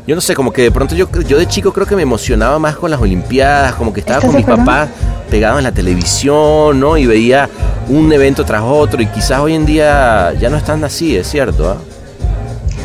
[0.06, 2.58] yo no sé, como que de pronto yo, yo de chico creo que me emocionaba
[2.58, 4.90] más con las Olimpiadas, como que estaba con mis papás
[5.30, 6.98] pegados en la televisión, ¿no?
[6.98, 7.48] Y veía
[7.88, 11.70] un evento tras otro, y quizás hoy en día ya no están así, es cierto,
[11.70, 11.91] ¿ah?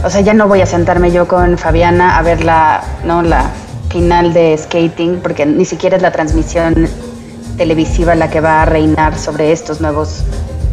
[0.03, 3.21] O sea, ya no voy a sentarme yo con Fabiana a ver la, ¿no?
[3.21, 3.51] la,
[3.89, 6.87] final de skating, porque ni siquiera es la transmisión
[7.57, 10.23] televisiva la que va a reinar sobre estos nuevos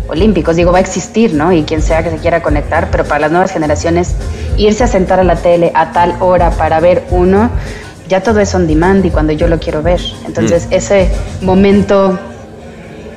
[0.09, 0.57] olímpicos.
[0.57, 1.53] Digo, va a existir, ¿no?
[1.53, 4.15] Y quien sea que se quiera conectar, pero para las nuevas generaciones,
[4.57, 7.51] irse a sentar a la tele a tal hora para ver uno,
[8.09, 10.01] ya todo es on demand y cuando yo lo quiero ver.
[10.27, 10.75] Entonces, mm.
[10.75, 11.11] ese
[11.41, 12.19] momento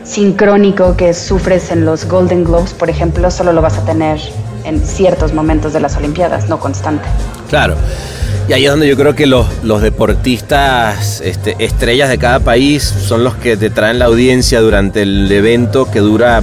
[0.03, 4.19] sincrónico que sufres en los Golden Globes, por ejemplo, solo lo vas a tener
[4.63, 7.07] en ciertos momentos de las Olimpiadas, no constante.
[7.49, 7.75] Claro.
[8.47, 12.83] Y ahí es donde yo creo que los, los deportistas este, estrellas de cada país
[12.83, 16.41] son los que te traen la audiencia durante el evento que dura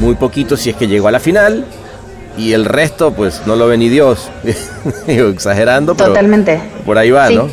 [0.00, 1.64] muy poquito si es que llegó a la final.
[2.36, 4.30] Y el resto, pues no lo ve ni Dios.
[5.06, 6.10] exagerando, pero.
[6.10, 6.60] Totalmente.
[6.86, 7.48] Por ahí va, ¿no?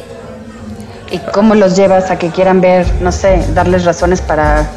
[1.12, 4.70] ¿Y cómo los llevas a que quieran ver, no sé, darles razones para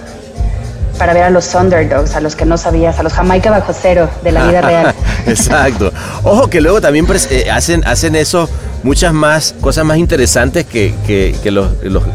[1.00, 4.10] para ver a los underdogs, a los que no sabías, a los Jamaica bajo cero
[4.22, 4.94] de la vida real.
[5.26, 5.90] Exacto.
[6.24, 8.50] Ojo que luego también eh, hacen, hacen eso
[8.82, 11.70] muchas más cosas más interesantes que, que, los,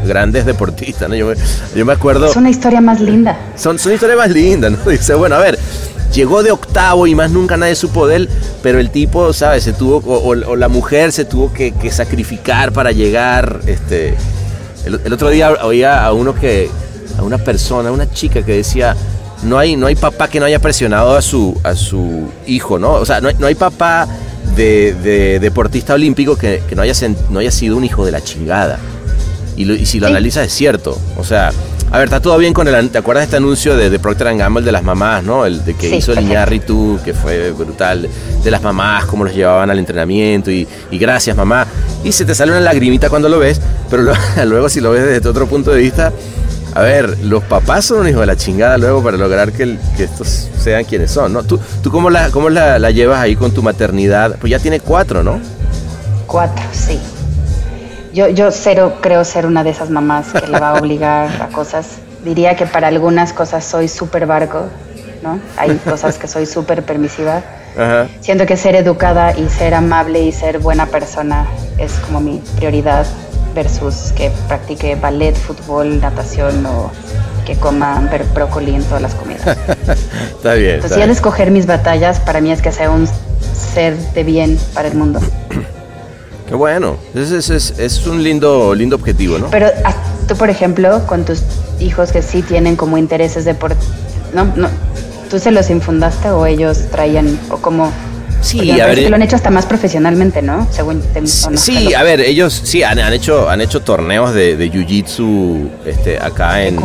[0.06, 1.08] grandes deportistas.
[1.08, 1.16] ¿no?
[1.16, 1.34] Yo,
[1.84, 2.26] me, acuerdo...
[2.26, 3.36] Es una historia más linda.
[3.56, 4.78] Son, son historias más lindas, ¿no?
[4.88, 5.58] Dice, bueno, a ver,
[6.14, 8.28] llegó de octavo y más nunca nadie supo de él,
[8.62, 9.64] pero el tipo, ¿sabes?
[9.64, 13.62] Se tuvo, o, la mujer se tuvo que, sacrificar para llegar.
[13.66, 14.14] Este,
[14.84, 16.70] el, el, otro día oía a uno que,
[17.18, 18.96] a una persona, a una chica que decía,
[19.42, 22.92] no hay, no hay papá que no haya presionado a su, a su hijo, ¿no?
[22.94, 24.08] O sea, no hay, no hay papá
[24.54, 26.94] de, deportista olímpico que, no, haya,
[27.30, 28.78] no haya sido un hijo de la chingada.
[29.56, 30.98] Y, si lo analizas es cierto.
[31.16, 31.50] O sea,
[31.90, 32.90] a ver, está todo bien con el...
[32.90, 35.46] ¿Te acuerdas de este anuncio de, de Procter Gamble de las mamás, no?
[35.46, 38.08] El de que hizo el Iñárritu, que fue brutal.
[38.44, 41.66] De las mamás, cómo los llevaban al entrenamiento y, y gracias mamá.
[42.04, 44.02] Y se te sale una lagrimita cuando lo ves, pero
[44.44, 46.12] luego si lo ves desde otro punto de vista,
[46.76, 50.50] a ver, los papás son un hijo de la chingada luego para lograr que, estos
[50.58, 51.42] sean quienes son, ¿no?
[51.42, 54.36] ¿Tú, tú cómo, la, cómo la, llevas ahí con tu maternidad?
[54.38, 55.40] Pues ya tiene cuatro, ¿no?
[56.26, 57.00] Cuatro, sí.
[58.12, 61.46] Yo, yo cero creo ser una de esas mamás que le va a obligar a
[61.48, 61.86] cosas.
[62.22, 64.66] Diría que para algunas cosas soy súper barco,
[65.22, 65.40] ¿no?
[65.56, 67.42] Hay cosas que soy súper permisiva.
[68.20, 71.46] Siento que ser educada y ser amable y ser buena persona
[71.78, 73.06] es como mi prioridad
[73.56, 76.92] versus que practique ballet, fútbol, natación o
[77.44, 79.46] que coma brócoli en todas las comidas.
[80.36, 80.76] está bien.
[80.76, 83.08] Entonces, ya de escoger mis batallas, para mí es que sea un
[83.74, 85.20] ser de bien para el mundo.
[86.46, 86.96] Qué bueno.
[87.14, 89.48] Es, es, es, un lindo, lindo objetivo, ¿no?
[89.50, 89.94] Pero ah,
[90.28, 91.42] tú, por ejemplo, con tus
[91.80, 93.56] hijos que sí tienen como intereses de
[94.34, 94.44] ¿no?
[94.54, 94.68] no
[95.30, 97.90] ¿Tú se los infundaste o ellos traían, o como
[98.40, 98.98] Sí, a ver.
[98.98, 100.66] Que lo han hecho hasta más profesionalmente, ¿no?
[100.70, 101.02] Según
[101.54, 106.64] Sí, a ver, ellos sí han, hecho han hecho torneos de, de jiu-jitsu este, acá
[106.64, 106.78] en,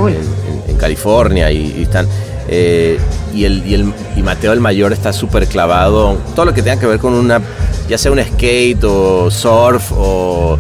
[0.80, 2.08] California y, están.
[2.48, 3.00] Eh,
[3.34, 6.18] y, el, y, el, y Mateo el mayor está súper clavado.
[6.36, 7.40] Todo lo que tenga que ver con una,
[7.88, 10.58] ya sea un skate o surf o,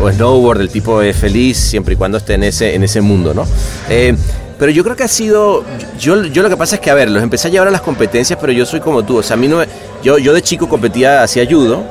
[0.00, 3.34] o snowboard, el tipo de feliz, siempre y cuando esté en ese, en ese mundo,
[3.34, 3.46] ¿no?
[3.90, 4.14] Eh,
[4.58, 5.64] pero yo creo que ha sido.
[5.98, 7.80] Yo, yo lo que pasa es que, a ver, los empecé a llevar a las
[7.80, 9.18] competencias, pero yo soy como tú.
[9.18, 9.62] O sea, a mí no.
[10.02, 11.84] Yo, yo de chico competía, hacía judo.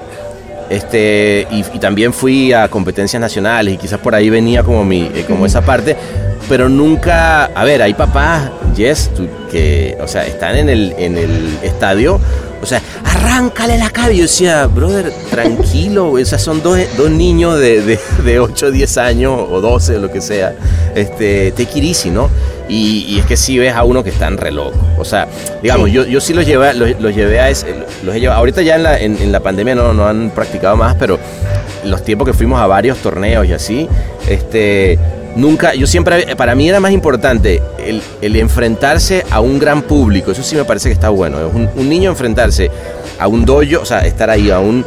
[0.69, 5.25] Este, y, también fui a competencias nacionales y quizás por ahí venía como, mi, eh,
[5.27, 5.95] como esa parte,
[6.47, 9.11] pero nunca, a ver, hay papás, Jess,
[9.51, 12.19] que, o sea, están en el, en el estadio
[12.63, 14.13] o sea, arráncale la cabeza.
[14.13, 18.97] Yo decía, brother, tranquilo, o sea, son dos, dos niños de, de, de, 8, 10
[18.97, 20.55] años o 12, o lo que sea.
[20.95, 22.29] Este, take it ¿no?
[22.69, 24.79] Y, es que sí ves a uno que están re loco.
[24.97, 25.27] O sea,
[25.61, 27.67] digamos, Yo, yo sí los llevé, los, llevé a ese,
[28.03, 28.39] los he llevado.
[28.39, 31.19] Ahorita ya en la, en, la pandemia no, no han practicado más, pero
[31.83, 33.89] los tiempos que fuimos a varios torneos y así,
[34.27, 34.97] este
[35.35, 37.61] nunca, yo siempre, para mí era más importante
[38.21, 41.89] el, enfrentarse a un gran público, eso sí me parece que está bueno, un, un
[41.89, 42.69] niño enfrentarse
[43.19, 44.85] a un dojo, o sea, estar ahí a un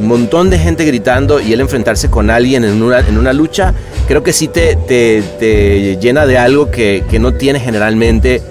[0.00, 3.74] montón de gente gritando y él enfrentarse con alguien en una, en una lucha,
[4.08, 8.42] creo que sí te, te, llena de algo que, que, no tienes generalmente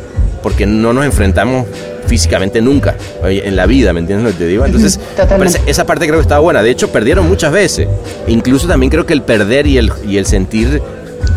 [0.42, 1.66] porque no nos enfrentamos
[2.08, 4.66] físicamente nunca en la vida, ¿me entiendes lo que te digo?
[4.66, 5.00] Entonces,
[5.68, 6.64] esa parte creo que estaba buena.
[6.64, 7.88] De hecho, perdieron muchas veces.
[8.28, 10.82] Incluso también creo que el perder y el, y el sentir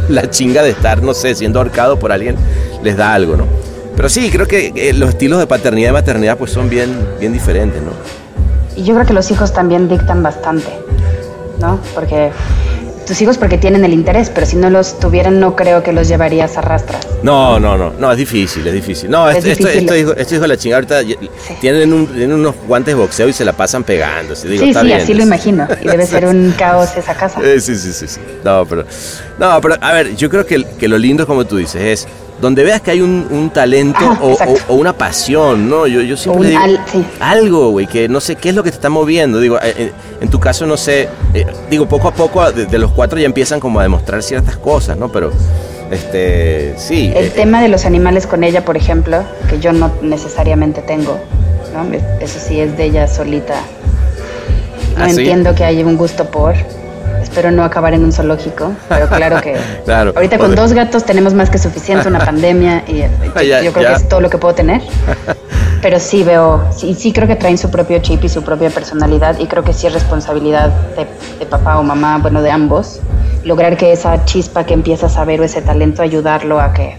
[0.08, 2.36] la chinga de estar, no sé, siendo ahorcado por alguien,
[2.82, 3.46] les da algo, ¿no?
[3.96, 7.82] Pero sí, creo que los estilos de paternidad y maternidad pues son bien, bien diferentes,
[7.82, 7.92] ¿no?
[8.74, 10.70] Y yo creo que los hijos también dictan bastante,
[11.60, 11.78] ¿no?
[11.94, 12.30] Porque
[13.06, 16.08] tus hijos porque tienen el interés, pero si no los tuvieran no creo que los
[16.08, 17.06] llevarías a rastras.
[17.22, 19.10] No, no, no, no, es difícil, es difícil.
[19.10, 21.24] No, esto, esto, esto, hijo, la chingada ahorita
[21.60, 24.34] tienen, unos guantes de boxeo y se la pasan pegando.
[24.34, 25.66] sí, sí, así lo imagino.
[25.80, 27.40] Y debe ser un caos esa casa.
[27.58, 28.20] sí, sí, sí, sí.
[28.44, 28.84] No, pero,
[29.38, 32.08] no, pero a ver, yo creo que, que lo lindo, como tú dices, es
[32.42, 34.00] donde veas que hay un, talento
[34.68, 35.86] o, una pasión, ¿no?
[35.86, 36.60] Yo, yo siempre digo,
[37.20, 39.38] algo, güey, que no sé qué es lo que te está moviendo.
[39.38, 43.20] Digo, eh, en, tu caso, no sé, eh, digo, poco a poco de, los cuatro
[43.20, 45.12] ya empiezan como a demostrar ciertas cosas, ¿no?
[45.12, 45.30] Pero,
[45.92, 47.12] este, sí.
[47.14, 51.20] El eh, tema de los animales con ella, por ejemplo, que yo no necesariamente tengo,
[51.72, 51.96] ¿no?
[52.20, 53.54] Eso sí es de ella solita.
[54.98, 56.56] No ¿Ah, entiendo que haya un gusto por
[57.22, 59.56] espero no acabar en un zoológico, pero claro que
[60.14, 64.08] ahorita con dos gatos tenemos más que suficiente, una pandemia y yo, creo que es
[64.08, 64.82] todo lo que puedo tener.
[65.82, 69.40] Pero sí veo, sí, sí creo que traen su propio chip y su propia personalidad
[69.40, 73.00] y creo que sí es responsabilidad de, papá o mamá, bueno, de ambos,
[73.42, 76.98] lograr que esa chispa que empiezas a ver o ese talento ayudarlo a que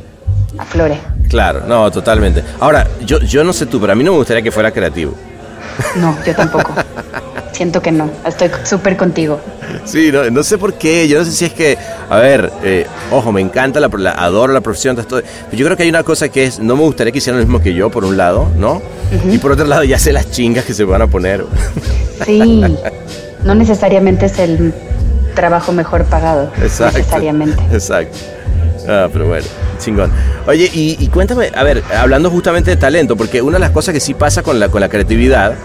[0.58, 1.00] aflore.
[1.30, 2.44] Claro, no, totalmente.
[2.60, 5.14] Ahora, yo, yo no sé tú, pero a mí no me gustaría que fuera creativo.
[5.96, 6.74] No, yo tampoco.
[7.54, 8.10] Siento que no.
[8.26, 9.40] Estoy súper contigo.
[9.86, 11.08] Sí, no, no, sé por qué.
[11.08, 11.78] Yo no sé si es que,
[12.10, 14.96] a ver, eh, ojo, me encanta, la, adoro la profesión.
[14.96, 17.40] Todo, pero yo creo que hay una cosa que es, no me gustaría que hicieran
[17.40, 18.82] lo mismo que yo, por un lado, ¿no?
[19.30, 21.46] Y por otro lado, ya sé las chingas que se van a poner.
[22.26, 22.64] Sí,
[23.44, 24.74] no necesariamente es el
[25.36, 26.52] trabajo mejor pagado.
[26.62, 27.00] Exacto.
[27.00, 27.62] Necesariamente.
[27.74, 28.18] Exacto.
[28.88, 29.46] Ah, pero bueno,
[29.80, 30.12] chingón.
[30.48, 34.00] Oye, y, cuéntame, a ver, hablando justamente de talento, porque una de las cosas que
[34.00, 35.56] sí pasa con la, con la creatividad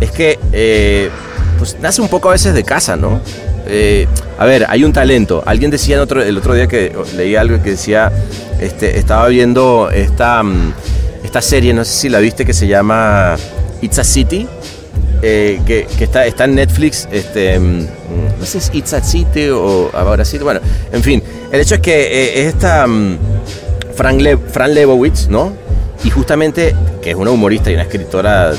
[0.00, 1.10] es que eh,
[1.58, 3.20] pues nace un poco a veces de casa, ¿no?
[3.66, 4.06] Eh,
[4.38, 5.42] a ver, hay un talento.
[5.44, 8.10] Alguien decía el otro, día que leí algo que decía,
[8.60, 10.72] este, estaba viendo esta, mm,
[11.24, 13.36] esta serie, no sé si la viste, que se llama
[13.82, 14.48] It's a City.
[15.20, 17.86] Eh, que, está, está en Netflix, este, mm,
[18.38, 20.60] no sé si It's a City o ahora sí, bueno,
[20.92, 21.20] en fin,
[21.50, 23.18] el hecho es que es esta mm,
[23.96, 24.20] Fran,
[24.52, 25.52] Fran Lebowitz, ¿no?
[26.04, 28.52] Y justamente, que es una humorista y una escritora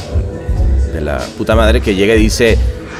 [0.93, 2.57] de la puta madre que llega y dice,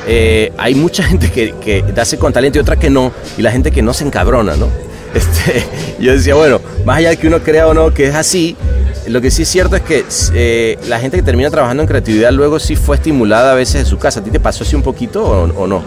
[0.08, 3.52] eh, hay mucha gente que, que hace con talento y otra que no, y la
[3.52, 4.68] gente que no se encabrona, ¿no?
[5.14, 5.64] Este,
[6.00, 8.56] yo decía, bueno, más allá de que uno crea o no que es así,
[9.08, 12.32] lo que sí es cierto es que eh, la gente que termina trabajando en creatividad
[12.32, 14.20] luego sí fue estimulada a veces en su casa.
[14.20, 15.84] ¿A ti te pasó así un poquito o, no?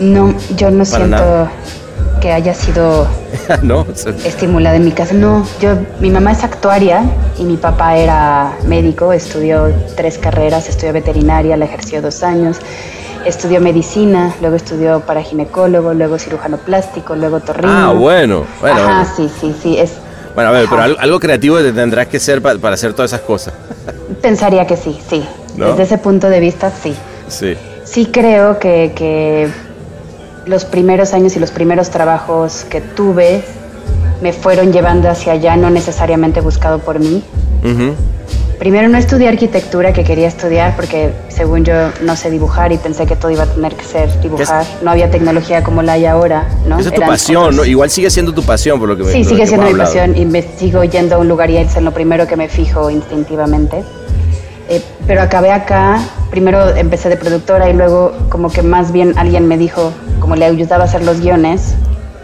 [0.00, 1.48] No, yo no siento
[2.24, 3.06] que haya sido
[3.62, 3.86] ¿No?
[4.24, 5.12] estimulada en mi casa.
[5.12, 7.02] No, yo, mi mamá es actuaria
[7.38, 12.56] y mi papá era médico, estudió tres carreras, estudió veterinaria, la ejerció dos años,
[13.26, 17.70] estudió medicina, luego estudió para ginecólogo, luego cirujano plástico, luego torrino.
[17.70, 18.80] Ah, bueno, bueno.
[18.80, 19.92] Ajá, sí, sí, sí, es...
[20.34, 23.52] Bueno, a ver, pero algo, creativo te tendrás que ser para, hacer todas esas cosas.
[24.22, 25.28] Pensaría que sí, sí.
[25.58, 26.96] Desde ese punto de vista, sí.
[27.28, 27.54] Sí.
[27.84, 29.50] Sí creo que, que
[30.46, 33.42] los primeros años y los primeros trabajos que tuve
[34.22, 37.22] me fueron llevando hacia allá, no necesariamente buscado por mí.
[38.58, 43.04] Primero no estudié arquitectura que quería estudiar porque según yo no sé dibujar y pensé
[43.04, 44.64] que todo iba a tener que ser dibujar.
[44.82, 46.78] No había tecnología como la hay ahora, ¿no?
[46.78, 47.64] Esa es tu pasión, ¿no?
[47.64, 50.24] Igual sigue siendo tu pasión por lo que me Sí, sigue siendo mi pasión y
[50.24, 53.82] me sigo yendo a un lugar y es en lo primero que me fijo instintivamente.
[54.68, 55.98] Eh, pero acabé acá,
[56.30, 59.92] primero empecé de productora y luego como que más bien alguien me dijo,
[60.24, 61.74] como le ayudaba a hacer los guiones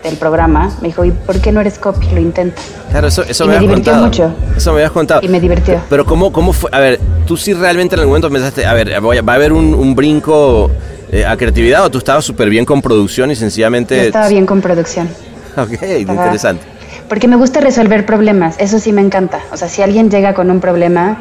[0.02, 2.08] del programa, me dijo, ¿y por qué no eres copy?
[2.14, 2.64] Lo intentas.
[2.90, 4.32] Claro, eso, eso y me, me divirtió mucho.
[4.56, 5.20] Eso me habías contado.
[5.22, 5.82] Y me divirtió.
[5.90, 6.70] Pero ¿cómo, cómo fue?
[6.72, 9.94] A ver, tú sí realmente en algún momento pensaste, a ver, ¿va a haber un,
[9.94, 10.70] brinco
[11.12, 13.96] eh, a creatividad o tú estabas súper bien con producción y sencillamente...
[13.96, 15.06] Yo estaba bien con producción.
[15.58, 16.64] ok, interesante.
[17.06, 19.40] Porque me gusta resolver problemas, eso sí me encanta.
[19.52, 21.18] O sea, si alguien llega con un problema,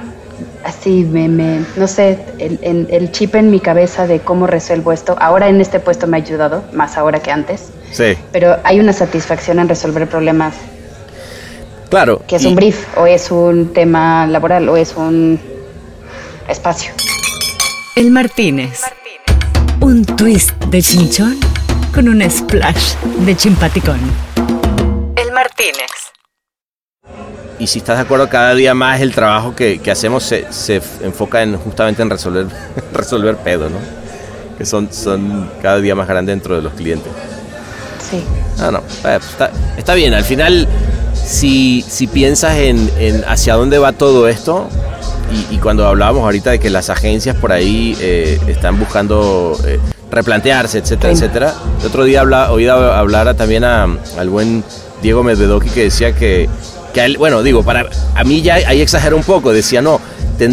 [0.63, 5.15] así me, me no sé, el, el, chip en mi cabeza de cómo resuelvo esto.
[5.19, 7.69] Ahora en este puesto me ha ayudado, más ahora que antes.
[7.91, 8.15] Sí.
[8.31, 10.55] Pero hay una satisfacción en resolver problemas.
[11.89, 12.21] Claro.
[12.27, 15.39] Que es un brief, o es un tema laboral, o es un
[16.47, 16.91] espacio.
[17.95, 18.81] El Martínez.
[19.81, 21.39] Un twist de chinchón
[21.93, 22.95] con un splash
[23.25, 23.99] de chimpaticón.
[25.15, 25.98] El Martínez
[27.59, 31.43] y si estás de acuerdo, cada día más el trabajo que, hacemos se, se, enfoca
[31.43, 32.47] en justamente en resolver,
[32.93, 33.77] resolver pedo, ¿no?
[34.57, 37.11] Que son, son cada día más grandes dentro de los clientes.
[38.09, 38.23] Sí.
[38.59, 40.13] Ah, no, eh, está, está, bien.
[40.13, 40.67] Al final,
[41.13, 44.69] si, si piensas en, en, hacia dónde va todo esto,
[45.51, 49.79] y, cuando hablábamos ahorita de que las agencias por ahí eh, están buscando eh,
[50.09, 51.53] replantearse, etcétera, etcétera.
[51.81, 53.83] El otro día habla, oí hablar también a,
[54.17, 54.63] al buen
[55.03, 56.49] Diego Medvedoki que decía que
[56.93, 57.85] que bueno, digo, para
[58.15, 59.99] a mí ya ahí exagera un poco, decía, no,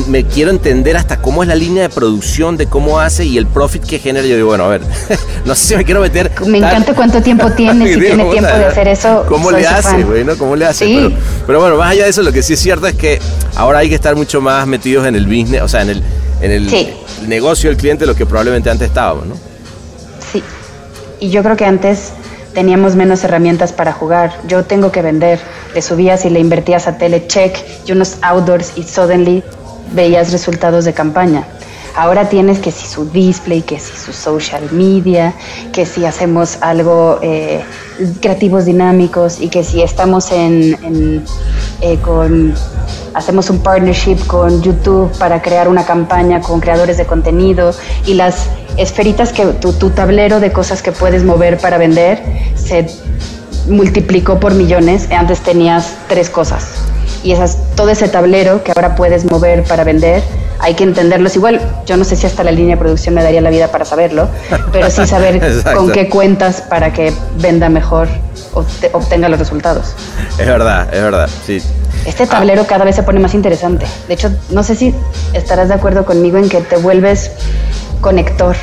[0.09, 3.47] me quiero entender hasta cómo es la línea de producción, de cómo hace y el
[3.47, 4.26] profit que genera.
[4.26, 4.82] Yo digo, bueno, a ver,
[5.45, 6.30] no sé si me quiero meter.
[6.47, 9.24] Me encanta cuánto tiempo tiene, si tiene tiempo de hacer eso.
[9.28, 10.24] ¿Cómo le hace, güey?
[10.24, 10.37] ¿no?
[10.37, 11.11] ¿Cómo le hace?
[11.47, 13.20] Pero, bueno, más allá de eso, lo que sí es cierto es que
[13.55, 16.03] ahora hay que estar mucho más metidos en el business, o sea, en el,
[16.41, 16.95] en el
[17.28, 19.34] negocio del cliente, lo que probablemente antes estábamos, ¿no?
[20.32, 20.43] Sí.
[21.20, 22.12] Y yo creo que antes
[22.55, 24.32] teníamos menos herramientas para jugar.
[24.49, 25.39] Yo tengo que vender
[25.77, 27.55] le subías y le invertías a telecheck
[27.87, 29.45] y unos outdoors y suddenly
[29.93, 31.45] veías resultados de campaña.
[31.95, 35.35] Ahora tienes que si su display, que si su social media,
[35.72, 37.62] que si hacemos algo eh,
[38.20, 41.24] creativos dinámicos y que si estamos en,
[41.83, 42.55] eh, con
[43.12, 47.72] hacemos un partnership con YouTube para crear una campaña con creadores de contenido
[48.07, 52.22] y las esferitas que tu, tu tablero de cosas que puedes mover para vender
[52.57, 52.87] se
[53.69, 55.09] multiplicó por millones.
[55.11, 56.67] Antes tenías tres cosas
[57.23, 60.23] y esas, todo ese tablero que ahora puedes mover para vender
[60.59, 61.61] hay que entenderlos igual.
[61.87, 64.29] Yo no sé si hasta la línea de producción me daría la vida para saberlo,
[64.73, 65.41] pero sí saber
[65.75, 68.09] con qué cuentas para que venda mejor
[68.55, 69.95] o obtenga los resultados.
[70.39, 71.62] Es verdad, es verdad, sí.
[72.07, 73.87] Este tablero cada vez se pone más interesante.
[74.09, 74.95] De hecho, no sé si
[75.33, 77.33] estarás de acuerdo conmigo en que te vuelves
[78.01, 78.57] conector.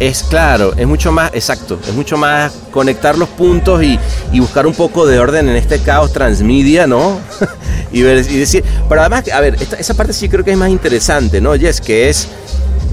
[0.00, 3.98] Es claro, es mucho más, exacto, es mucho más conectar los puntos y,
[4.32, 7.20] y buscar un poco de orden en este caos transmedia, ¿no?
[7.92, 10.70] y, ver, y decir, pero además, a ver, esa parte sí creo que es más
[10.70, 11.54] interesante, ¿no?
[11.54, 12.28] Yes, que es,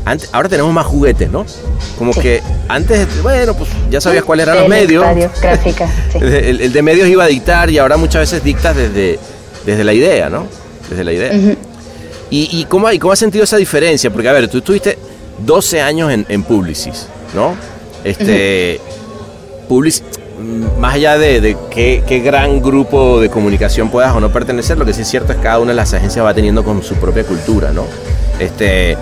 [0.04, 1.46] antes, ahora tenemos más juguetes, ¿no?
[1.98, 5.06] Como que antes, bueno, pues ya sabías cuáles eran los medios.
[5.42, 6.20] gráfica, sí.
[6.22, 9.18] el, de medios iba a dictar y ahora muchas veces dictas desde,
[9.66, 10.46] desde la idea, ¿no?
[10.90, 11.32] Desde la idea.
[12.30, 14.12] y, y, cómo, ¿Y cómo has sentido esa diferencia?
[14.12, 14.98] Porque, a ver, tú estuviste
[15.40, 17.56] 12 años en, en Publicis, ¿no?
[18.04, 18.80] Este,
[19.68, 20.04] Publicis,
[20.40, 24.94] Mm, más allá de, qué, gran grupo de comunicación puedas o no pertenecer, lo que
[24.94, 27.24] sí es cierto es que cada una de las agencias va teniendo con su propia
[27.24, 27.86] cultura, ¿no?
[28.38, 28.96] Este,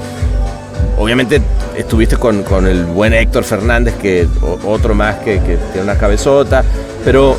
[0.98, 1.42] obviamente
[1.76, 4.28] estuviste con, el buen Héctor Fernández, que
[4.66, 6.64] otro más que, tiene una cabezota,
[7.04, 7.36] pero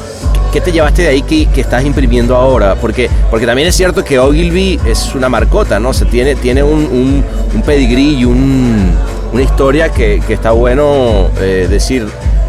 [0.53, 2.75] ¿qué te llevaste de ahí que, estás imprimiendo ahora?
[2.75, 5.93] Porque, porque también es cierto que Ogilvy es una marcota, ¿no?
[5.93, 7.25] se tiene, tiene un,
[7.55, 12.07] un, pedigrí y una historia que, está bueno eh, decir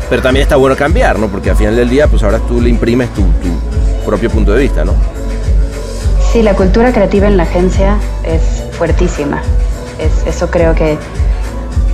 [0.10, 1.28] pero también está bueno cambiar, ¿no?
[1.28, 3.26] Porque al final del día, pues ahora tú le imprimes tu,
[4.06, 4.93] propio punto de vista, ¿no?
[6.32, 9.41] Sí, la cultura creativa en la agencia es fuertísima.
[10.00, 10.98] Es, eso creo que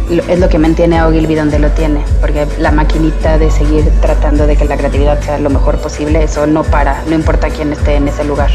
[0.10, 4.48] es lo que mantiene a Ogilvy donde lo tiene, porque la maquinita de seguir tratando
[4.48, 7.96] de que la creatividad sea lo mejor posible, eso no para, no importa quién esté
[7.96, 8.52] en ese lugar.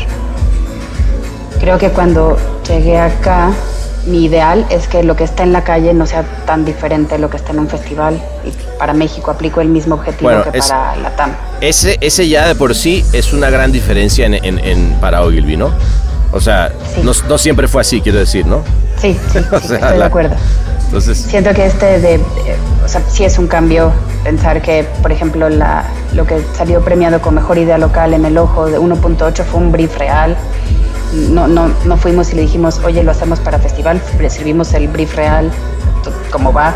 [1.61, 2.37] Creo que cuando
[2.69, 3.51] llegué acá,
[4.07, 7.21] mi ideal es que lo que está en la calle no sea tan diferente de
[7.21, 8.21] lo que está en un festival.
[8.45, 11.33] Y para México aplico el mismo objetivo que para la TAM.
[11.61, 15.73] Ese, ese ya de por sí es una gran diferencia en, en, para Ogilvy, ¿no?
[16.33, 16.73] O sea,
[17.03, 18.63] no, no, siempre fue así, quiero decir, ¿no?
[19.01, 20.37] Sí, sí, estoy de acuerdo.
[20.89, 21.19] Entonces...
[21.19, 22.21] Siento que este de,
[22.85, 23.93] o sea, sí es un cambio
[24.25, 25.85] pensar que, por ejemplo, la,
[26.15, 29.71] lo que salió premiado con mejor idea local en el ojo de 1.8 fue un
[29.71, 30.37] brief real
[31.13, 35.15] no, no, no fuimos y le dijimos, oye, lo hacemos para festival, recibimos el brief
[35.17, 35.51] real,
[36.31, 36.75] cómo va,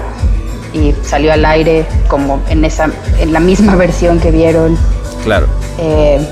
[0.72, 4.76] y salió al aire como en, esa, en la misma versión que vieron.
[5.24, 5.46] Claro.
[5.78, 6.26] Eh,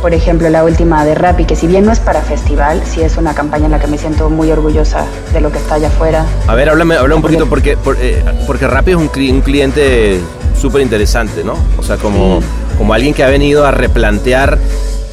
[0.00, 3.16] por ejemplo, la última de Rappi, que si bien no es para festival, sí es
[3.16, 6.24] una campaña en la que me siento muy orgullosa de lo que está allá afuera.
[6.46, 10.20] A ver, háblame, habla un poquito, porque, eh, porque Rappi es un, un cliente
[10.58, 11.54] súper interesante, ¿no?
[11.78, 12.40] O sea, como,
[12.78, 14.58] como alguien que ha venido a replantear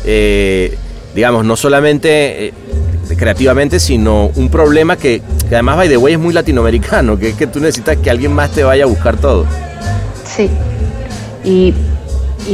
[0.10, 0.78] eh,
[1.14, 2.54] digamos, no solamente eh,
[3.18, 7.46] creativamente, sino un problema que, además, by the way, es muy latinoamericano, que es que
[7.46, 9.46] tú necesitas que alguien más te vaya a buscar todo.
[10.24, 10.50] Sí,
[11.44, 11.74] y,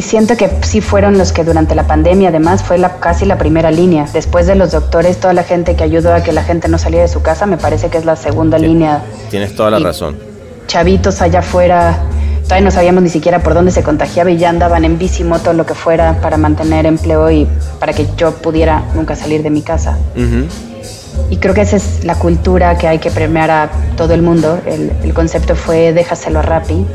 [0.01, 3.71] siento que sí fueron los que durante la pandemia, además, fue la, casi la primera
[3.71, 4.07] línea.
[4.13, 7.03] Después de los doctores, toda la gente que ayudó a que la gente no saliera
[7.03, 9.03] de su casa, me parece que es la segunda línea.
[9.29, 10.17] Tienes toda la razón.
[10.67, 11.99] Chavitos allá afuera
[12.43, 15.53] todavía no sabíamos ni siquiera por dónde se contagiaba y ya andaban en bici, moto,
[15.53, 17.47] lo que fuera, para mantener empleo y
[17.79, 19.97] para que yo pudiera nunca salir de mi casa.
[21.29, 24.59] Y creo que esa es la cultura que hay que premiar a todo el mundo.
[24.65, 26.85] El, concepto fue déjaselo a Rappi.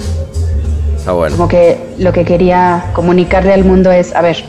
[1.09, 1.37] Está bueno.
[1.37, 4.45] Como que lo que quería comunicarle al mundo es, a ver,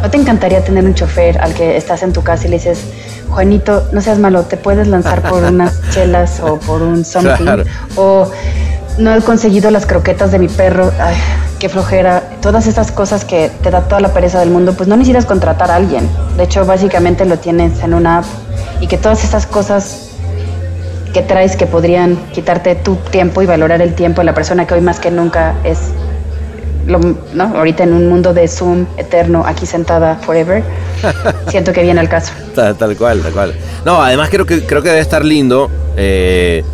[0.00, 2.80] ¿no te encantaría tener un chofer al que estás en tu casa y le dices,
[3.28, 7.62] Juanito, no seas malo, te puedes lanzar por unas chelas o por un something?
[7.96, 8.26] O
[8.96, 11.14] no he conseguido las croquetas de mi perro, ay,
[11.58, 14.96] qué flojera, todas esas cosas que te da toda la pereza del mundo, pues no
[14.96, 16.08] necesitas contratar a alguien.
[16.38, 18.24] De hecho, básicamente lo tienes en una app
[18.80, 20.07] y que todas esas cosas
[21.12, 24.74] que traes que podrían quitarte tu tiempo y valorar el tiempo de la persona que
[24.74, 25.78] hoy más que nunca es,
[26.86, 27.44] lo, ¿no?
[27.56, 30.62] Ahorita en un mundo de Zoom eterno, aquí sentada forever,
[31.48, 32.32] siento que viene al caso.
[32.54, 33.54] Tal, cual, tal cual.
[33.84, 35.70] No, además creo que, creo que debe estar lindo.
[35.96, 36.64] Eh,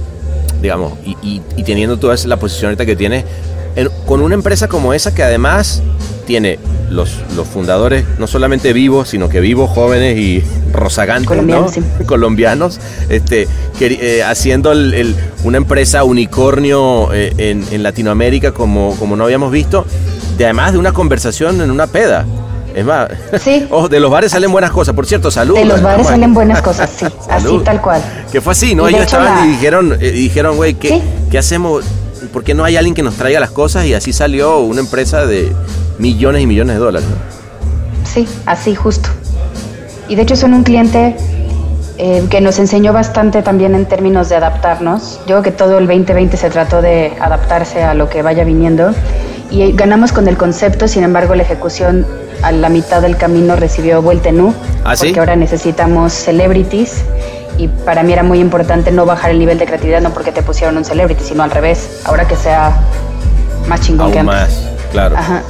[0.61, 3.25] digamos, y, teniendo toda la posición ahorita que tiene,
[4.07, 5.83] con una empresa como esa que además
[6.27, 6.59] tiene
[6.91, 10.43] los, los fundadores no solamente vivos, sino que vivos, jóvenes y
[10.75, 11.73] rozagantes, colombianos,
[12.07, 13.49] colombianos este,
[13.81, 14.73] eh, haciendo
[15.45, 19.87] una empresa unicornio eh, en, Latinoamérica como, como no habíamos visto,
[20.37, 22.25] de además de una conversación en una peda.
[22.75, 23.09] Es más,
[23.41, 23.67] Sí.
[23.71, 24.95] oh, de los bares salen buenas cosas.
[24.97, 25.55] Por cierto, salud.
[25.55, 28.03] De los bares salen buenas cosas, sí, así tal cual.
[28.33, 28.89] Que fue así, ¿no?
[28.91, 31.03] Y Ellos estaban la- y dijeron, eh, dijeron, güey, ¿qué, Sí.
[31.31, 31.85] ¿qué hacemos?
[32.33, 33.87] ¿Por qué no hay alguien que nos traiga las cosas?
[33.87, 35.53] Y así salió una empresa de
[35.99, 37.09] millones y millones de dólares.
[37.09, 37.17] ¿no?
[38.13, 39.09] Sí, así justo.
[40.09, 41.17] Y de hecho son un cliente
[41.97, 45.21] eh, que nos enseñó bastante también en términos de adaptarnos.
[45.21, 48.93] Yo creo que todo el 2020 se trató de adaptarse a lo que vaya viniendo
[49.51, 52.07] y ganamos con el concepto, sin embargo la ejecución
[52.43, 55.07] a la mitad del camino recibió vuelta en U, ¿Ah, sí?
[55.07, 57.05] porque ahora necesitamos celebrities
[57.57, 60.43] y para mí era muy importante no bajar el nivel de creatividad, no porque te
[60.43, 62.77] pusieron un celebrity, sino al revés, ahora que sea
[63.69, 64.61] más chingón que Aún antes.
[64.61, 65.17] más, claro.
[65.17, 65.43] Ajá.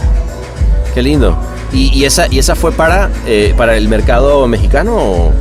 [0.93, 1.37] Qué lindo.
[1.75, 4.97] ¿Y, y esa, y esa fue para, eh, para el mercado mexicano?
[4.97, 5.33] o?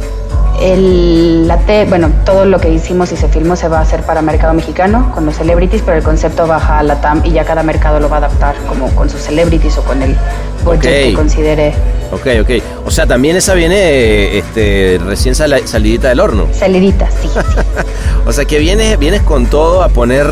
[0.61, 4.03] El, la T- bueno, todo lo que hicimos y se filmó se va a hacer
[4.03, 7.43] para mercado mexicano con los celebrities, pero el concepto baja a la TAM y ya
[7.43, 10.15] cada mercado lo va a adaptar como con sus celebrities o con el
[10.63, 11.73] budget que considere
[12.11, 12.49] Ok, ok.
[12.85, 16.47] O sea, también esa viene este, recién sal- salidita del horno.
[16.53, 17.27] salidita, sí.
[17.33, 17.39] sí.
[18.25, 20.25] O sea, que vienes, vienes con todo a poner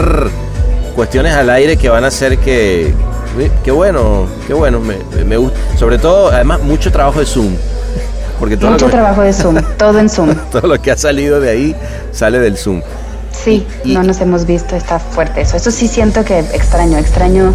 [0.95, 2.93] cuestiones al aire que van a hacer que...
[3.63, 5.57] Qué bueno, qué bueno, me, me gusta.
[5.77, 7.53] Sobre todo, además, mucho trabajo de Zoom.
[8.39, 10.36] Porque todo, Mucho que- trabajo de Zoom, todo en Zoom.
[10.51, 11.75] todo lo que ha salido de ahí
[12.11, 12.82] sale del Zoom.
[13.32, 15.57] Sí, Y- no nos hemos visto, está fuerte eso.
[15.57, 17.53] Eso sí siento que extraño, extraño.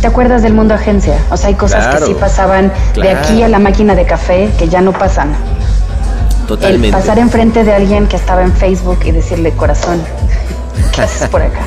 [0.00, 1.16] ¿Te acuerdas del mundo agencia?
[1.30, 3.10] O sea, hay cosas Claro, que sí pasaban claro.
[3.10, 5.28] de aquí a la máquina de café que ya no pasan.
[6.40, 6.96] El Totalmente.
[6.96, 10.02] pasar enfrente de alguien que estaba en Facebook y decirle, corazón,
[10.94, 11.60] ¿qué haces por acá?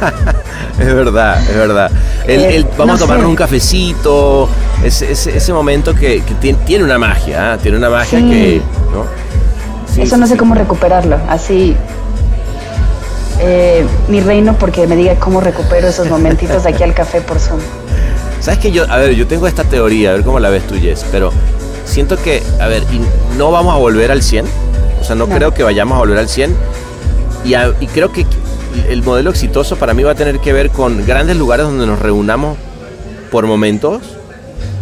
[0.78, 1.90] Es verdad, es verdad.
[2.26, 4.48] El, Eh, el- vamos no a tomarnos un cafecito,
[4.82, 7.58] ese, ese, ese momento que, que tiene, tiene una magia, ¿ah?
[7.58, 8.28] tiene una magia Sí.
[8.30, 8.62] que...
[8.92, 9.04] ¿no?
[9.94, 11.16] Sí, Eso no sé cómo recuperarlo.
[11.28, 11.76] Así,
[13.40, 17.38] eh, mi reino porque me diga cómo recupero esos momentitos de aquí al café por
[17.38, 17.60] Zoom.
[18.40, 20.74] ¿Sabes que yo, a ver, yo tengo esta teoría, a ver cómo la ves tú,
[20.76, 21.30] Jess, pero
[21.84, 23.00] siento que, a ver, y
[23.38, 24.44] no vamos a volver al 100,
[25.00, 25.34] o sea, no, No.
[25.36, 26.54] creo que vayamos a volver al 100,
[27.44, 28.26] y, a- y creo que
[28.88, 31.98] el modelo exitoso para mí va a tener que ver con grandes lugares donde nos
[31.98, 32.56] reunamos
[33.30, 34.02] por momentos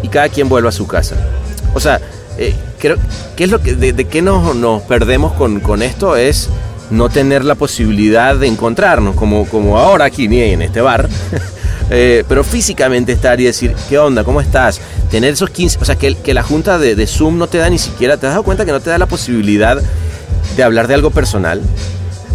[0.02, 1.16] y cada quien vuelva a su casa.
[1.74, 2.00] O sea,
[2.38, 2.96] eh, creo,
[3.36, 6.16] ¿qué es lo que, de, de qué nos, nos perdemos con, con esto?
[6.16, 6.48] Es
[6.90, 11.08] no tener la posibilidad de encontrarnos, como, como ahora aquí en este bar.
[11.94, 14.24] Eh, pero físicamente estar y decir, ¿qué onda?
[14.24, 14.80] ¿Cómo estás?
[15.10, 17.68] Tener esos 15, o sea, que, que la junta de, de Zoom no te da
[17.68, 19.78] ni siquiera, ¿te has dado cuenta que no te da la posibilidad
[20.56, 21.60] de hablar de algo personal?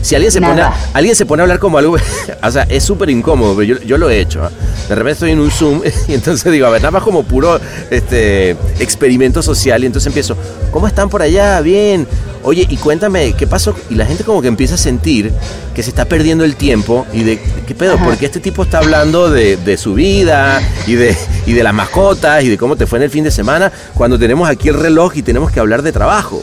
[0.01, 1.97] Si alguien se, pone a, alguien se pone a hablar como algo,
[2.43, 4.43] o sea, es súper incómodo, pero yo, yo lo he hecho.
[4.43, 4.51] ¿ah?
[4.87, 7.59] De repente estoy en un Zoom y entonces digo, a ver, nada más como puro
[7.89, 10.37] este, experimento social y entonces empiezo,
[10.71, 11.59] ¿cómo están por allá?
[11.61, 12.07] Bien.
[12.43, 13.75] Oye, y cuéntame, ¿qué pasó?
[13.89, 15.33] Y la gente como que empieza a sentir
[15.75, 17.95] que se está perdiendo el tiempo y de, ¿qué pedo?
[17.95, 18.05] Ajá.
[18.05, 22.43] Porque este tipo está hablando de, de su vida y de, y de las mascotas
[22.43, 25.17] y de cómo te fue en el fin de semana cuando tenemos aquí el reloj
[25.17, 26.41] y tenemos que hablar de trabajo.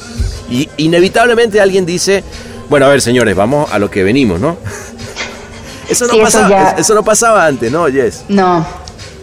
[0.51, 2.23] Y inevitablemente alguien dice,
[2.75, 4.57] bueno, a ver, señores, vamos a lo que venimos, ¿no?
[5.89, 8.25] Eso no, Sí, eso pasaba, ya- eso no pasaba antes, ¿no, Jess?
[8.29, 8.67] No,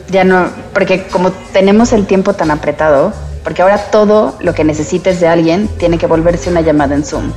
[0.09, 3.11] ya no, porque como tenemos el tiempo tan apretado,
[3.43, 7.33] porque ahora todo lo que necesites de alguien tiene que volverse una llamada en Zoom.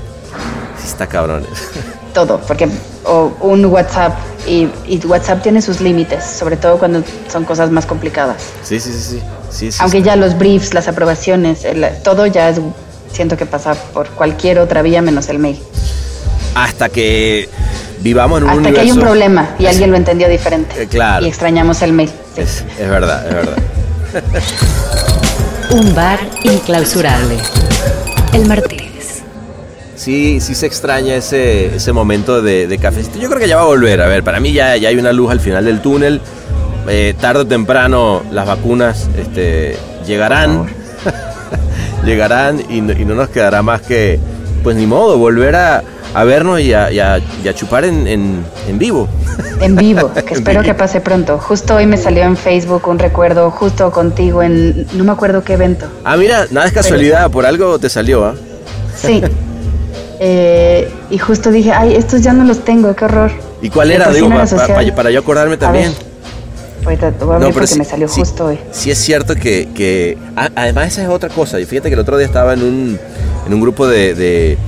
[0.81, 1.45] Sí, está cabrón.
[2.13, 2.69] Todo, porque
[3.03, 4.13] o un WhatsApp
[4.47, 8.37] y, y WhatsApp tiene sus límites, sobre todo cuando son cosas más complicadas.
[8.63, 9.23] Sí, sí, sí, sí.
[9.51, 12.61] sí, sí Aunque ya los briefs, las aprobaciones, el- todo ya es,
[13.13, 15.61] siento que pasa por cualquier otra vía menos el mail.
[16.55, 17.49] Hasta que
[18.01, 20.83] vivamos en un Hasta que hay un problema y alguien lo entendió diferente.
[20.83, 21.25] Eh, claro.
[21.25, 22.11] Y extrañamos el mail.
[22.35, 22.41] sí.
[22.43, 23.57] Es, es verdad, es verdad.
[25.71, 27.37] Un bar inclausurable.
[28.33, 29.23] El Martínez.
[29.97, 33.19] Sí, sí se extraña ese, ese momento de, de cafecito.
[33.19, 34.01] Yo creo que ya va a volver.
[34.03, 36.21] A ver, para mí ya, ya hay una luz al final del túnel.
[36.89, 39.77] Eh, tarde o temprano las vacunas este,
[40.07, 40.67] llegarán.
[42.05, 44.21] llegarán y, no- y no nos quedará más que,
[44.63, 45.83] pues ni modo, volver a,
[46.15, 49.09] a vernos y a, y a- y a chupar en, en- en vivo.
[49.61, 51.39] En vivo, que espero que pase pronto.
[51.39, 55.55] Justo hoy me salió en Facebook un recuerdo justo contigo en no me acuerdo qué
[55.55, 55.87] evento.
[56.05, 58.35] Ah, mira, nada es casualidad, por algo te salió, ¿ah?
[58.97, 59.23] Sí.
[60.21, 63.31] Eh, y justo dije, ay, estos ya no los tengo, qué horror.
[63.61, 64.11] ¿Y cuál era?
[64.11, 65.93] Digo, pa- pa- para yo acordarme A también.
[66.85, 68.59] ver, voy a abrir porque sí- me salió sí- justo hoy.
[68.71, 71.59] Sí es cierto que, que- a- además esa es otra cosa.
[71.61, 72.99] Y fíjate que el otro día estaba en un,
[73.47, 74.59] en un grupo de, de-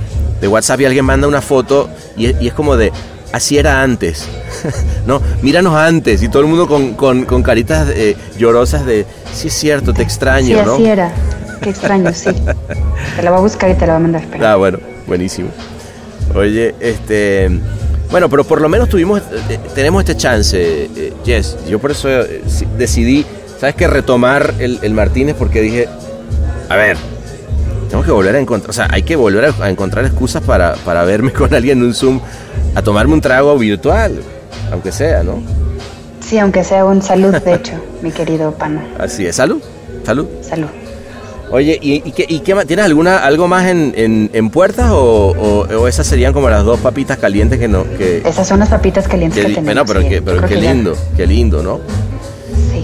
[0.41, 2.91] de WhatsApp y alguien manda una foto y, es- y es como de,
[3.31, 4.25] así era antes.
[5.07, 6.21] no, míranos antes.
[6.23, 9.97] Y todo el mundo con, con- con caritas eh, llorosas de, sí es cierto, te
[9.99, 10.75] Sí, extraño, ¿no?
[10.75, 11.11] así era.
[11.61, 12.29] Qué extraño, sí.
[13.15, 14.21] Te la voy a buscar y te la voy a mandar.
[14.21, 14.53] espera.
[14.53, 14.77] Ah, bueno,
[15.07, 15.49] buenísimo.
[16.35, 17.49] Oye, este.
[18.11, 20.57] Bueno, pero por lo menos tuvimos, eh, tenemos este chance,
[20.95, 21.57] eh, Jess.
[21.67, 22.41] Yo por eso eh,
[22.77, 23.25] decidí
[23.59, 23.87] ¿sabes qué?
[23.87, 25.89] Retomar el, el Martínez porque dije,
[26.69, 26.95] a ver,
[27.89, 30.73] tengo que volver a encontrar, o sea, hay que volver a, a encontrar excusas para,
[30.75, 32.19] para verme con alguien en un Zoom,
[32.75, 34.19] a tomarme un trago virtual,
[34.71, 35.41] aunque sea, ¿no?
[36.19, 38.81] Sí, aunque sea un salud, de hecho, mi querido Pano.
[38.99, 39.61] Así es, salud,
[40.05, 40.27] salud.
[40.41, 40.67] Salud.
[41.49, 42.65] Oye, ¿y, y qué, y qué más?
[42.65, 46.65] ¿Tienes alguna, algo más en, en, en puertas o, o- o esas serían como las
[46.65, 47.85] dos papitas calientes que no...
[47.97, 49.65] Que, Esas son las papitas calientes que que tenemos.
[49.65, 51.79] bueno, pero, sí, que, pero qué ya- lindo, qué lindo, ¿no?
[52.69, 52.83] Sí.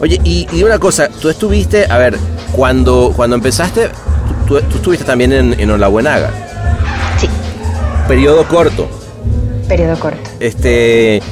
[0.00, 2.16] Oye, y, y una cosa, tú estuviste, a ver,
[2.52, 3.90] cuando, cuando empezaste,
[4.46, 6.30] tú, tú estuviste también en, en Olabuenaga,
[7.18, 7.28] Sí,
[8.08, 8.88] periodo corto,
[9.68, 10.30] periodo corto.
[10.40, 11.22] este,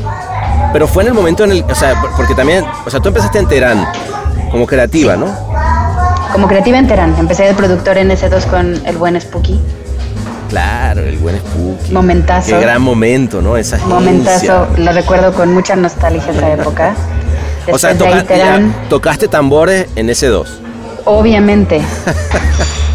[0.72, 3.08] pero fue en el momento en el, o sea, por- porque también, o sea, tú
[3.08, 3.86] empezaste en Terán
[4.50, 5.26] como creativa, ¿no?
[6.32, 9.60] Como creativa en Terán, empecé de productor en S2 con el buen Spooky.
[10.48, 11.92] Claro, el buen Spooky.
[11.92, 12.50] Momentazo.
[12.50, 13.56] Qué gran momento, ¿no?
[13.56, 13.94] Esa agencia.
[13.94, 16.94] Momentazo, lo recuerdo con mucha nostalgia esa época.
[17.72, 20.48] O sea, toca- ya, tocaste tambores en ese 2.
[21.04, 21.80] obviamente.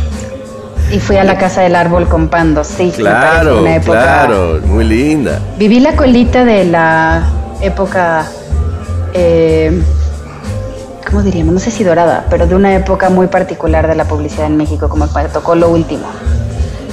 [0.92, 2.92] y fui a la casa del árbol con Pando, sí.
[2.96, 5.40] Claro, una época- claro, muy linda.
[5.58, 7.24] Viví la colita de la
[7.62, 8.26] época,
[9.14, 9.82] eh,
[11.06, 11.54] ¿cómo diríamos?
[11.54, 14.88] No sé si dorada, pero de una época muy particular de la publicidad en México,
[14.90, 16.06] como cuando tocó lo último.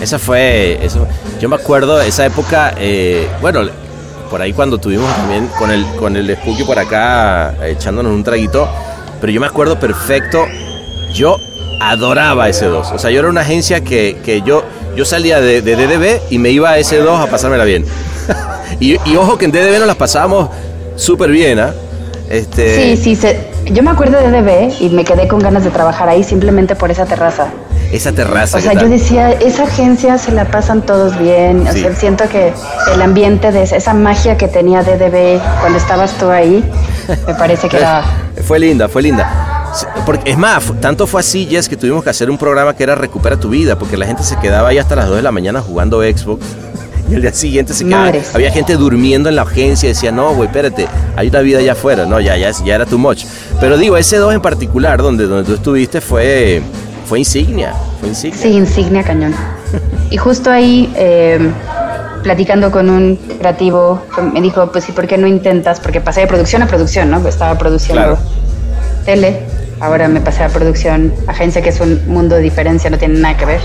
[0.01, 1.07] Esa fue, eso,
[1.41, 3.61] yo me acuerdo esa época, eh, bueno,
[4.29, 8.25] por ahí cuando tuvimos también con el, con el Spooky por acá eh, echándonos un
[8.25, 8.69] traguito,
[9.21, 10.45] pero yo me acuerdo perfecto,
[11.13, 11.37] yo
[11.81, 14.65] adoraba S2, o sea, yo era una agencia que, que yo,
[14.97, 17.85] yo salía de, de DDB y me iba a S2 a pasármela bien.
[18.81, 20.49] y, y ojo que en DDB nos las pasábamos
[20.97, 21.73] súper bien, ¿ah?
[22.31, 25.71] Este, Sí, sí, se- yo me acuerdo de DB y me quedé con ganas de
[25.71, 27.49] trabajar ahí simplemente por esa terraza.
[27.93, 28.57] Esa terraza.
[28.59, 31.67] O ¿qué sea, yo decía, esa agencia se la pasan todos bien.
[31.69, 31.81] O Sí.
[31.83, 32.53] sea, siento que
[32.93, 36.65] el ambiente de esa magia que tenía DDB cuando estabas tú ahí,
[37.27, 38.03] me parece que era...
[38.47, 39.54] Fue linda, fue linda.
[40.07, 42.95] Porque, es más, tanto fue así, Jess, que tuvimos que hacer un programa que era
[42.95, 45.61] Recupera tu vida, porque la gente se quedaba ahí hasta las 2 de la mañana
[45.61, 46.45] jugando Xbox.
[47.11, 48.05] Y el día siguiente se quedaba.
[48.07, 48.35] Madres.
[48.35, 51.73] Había gente durmiendo en la agencia y decía, no, güey, espérate, hay una vida allá
[51.73, 52.07] afuera.
[52.07, 53.25] No, ya, ya, ya era too much.
[53.61, 56.63] Pero digo, ese 2 en particular, donde, donde tú estuviste, fue,
[57.07, 57.75] fue insignia.
[58.01, 58.41] Fue insignia.
[58.41, 59.35] Sí, insignia cañón.
[60.11, 61.39] Y justo ahí, eh,
[62.23, 64.01] platicando con un creativo,
[64.33, 65.81] me dijo, pues sí, ¿por qué no intentas?
[65.81, 67.27] Porque pasé de producción a producción, ¿no?
[67.29, 68.19] Estaba produciendo Claro.
[69.05, 69.41] tele,
[69.85, 73.37] ahora me pasé a producción, agencia que es un mundo de diferencia, no tiene nada
[73.37, 73.61] que ver.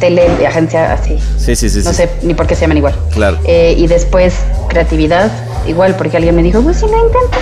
[0.00, 1.18] Tele y agencia así.
[1.38, 1.80] Sí, sí, sí.
[1.84, 1.96] No sí.
[1.96, 2.94] sé ni por qué se llaman igual.
[3.12, 3.38] Claro.
[3.44, 4.34] Eh, y después
[4.68, 5.30] creatividad,
[5.66, 7.40] igual, porque alguien me dijo, pues si no intentas.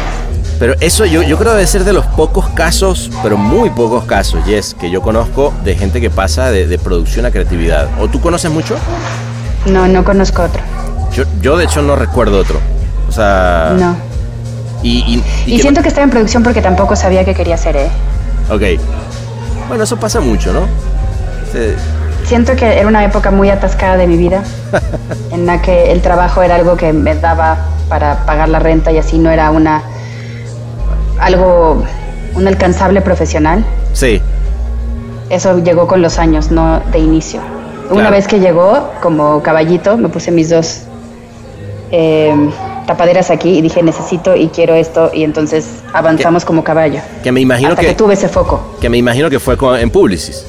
[0.58, 4.44] Pero eso yo, yo creo debe ser de los pocos casos, pero muy pocos casos,
[4.44, 7.88] Jess, que yo conozco de gente que pasa de, de producción a creatividad.
[7.98, 8.76] ¿O tú conoces mucho?
[9.64, 10.60] No, no conozco otro.
[11.14, 12.58] Yo, yo de hecho no recuerdo otro.
[13.08, 13.74] O sea...
[13.78, 14.09] No.
[14.82, 17.76] Y, y, Y, qué- siento que estaba en producción porque tampoco sabía qué quería hacer,
[17.76, 17.88] ¿eh?
[18.50, 18.80] Ok.
[19.68, 20.62] Bueno, eso pasa mucho, ¿no?
[22.24, 24.42] Siento que era una época muy atascada de mi vida,
[25.32, 27.58] en la que el trabajo era algo que me daba
[27.88, 29.82] para pagar la renta y así no era una
[31.18, 31.82] algo
[32.34, 33.64] un alcanzable profesional.
[33.92, 34.20] Sí.
[35.28, 37.40] Eso llegó con los años, no de inicio.
[37.90, 38.10] Una Claro.
[38.12, 40.82] vez que llegó, como caballito, me puse mis dos
[41.90, 42.32] eh,
[42.90, 47.00] tapaderas aquí y dije necesito y quiero esto y entonces avanzamos como caballo.
[47.22, 48.76] Que me imagino hasta que, que tuve ese foco.
[48.80, 50.44] que me imagino que fue con- en Publicis.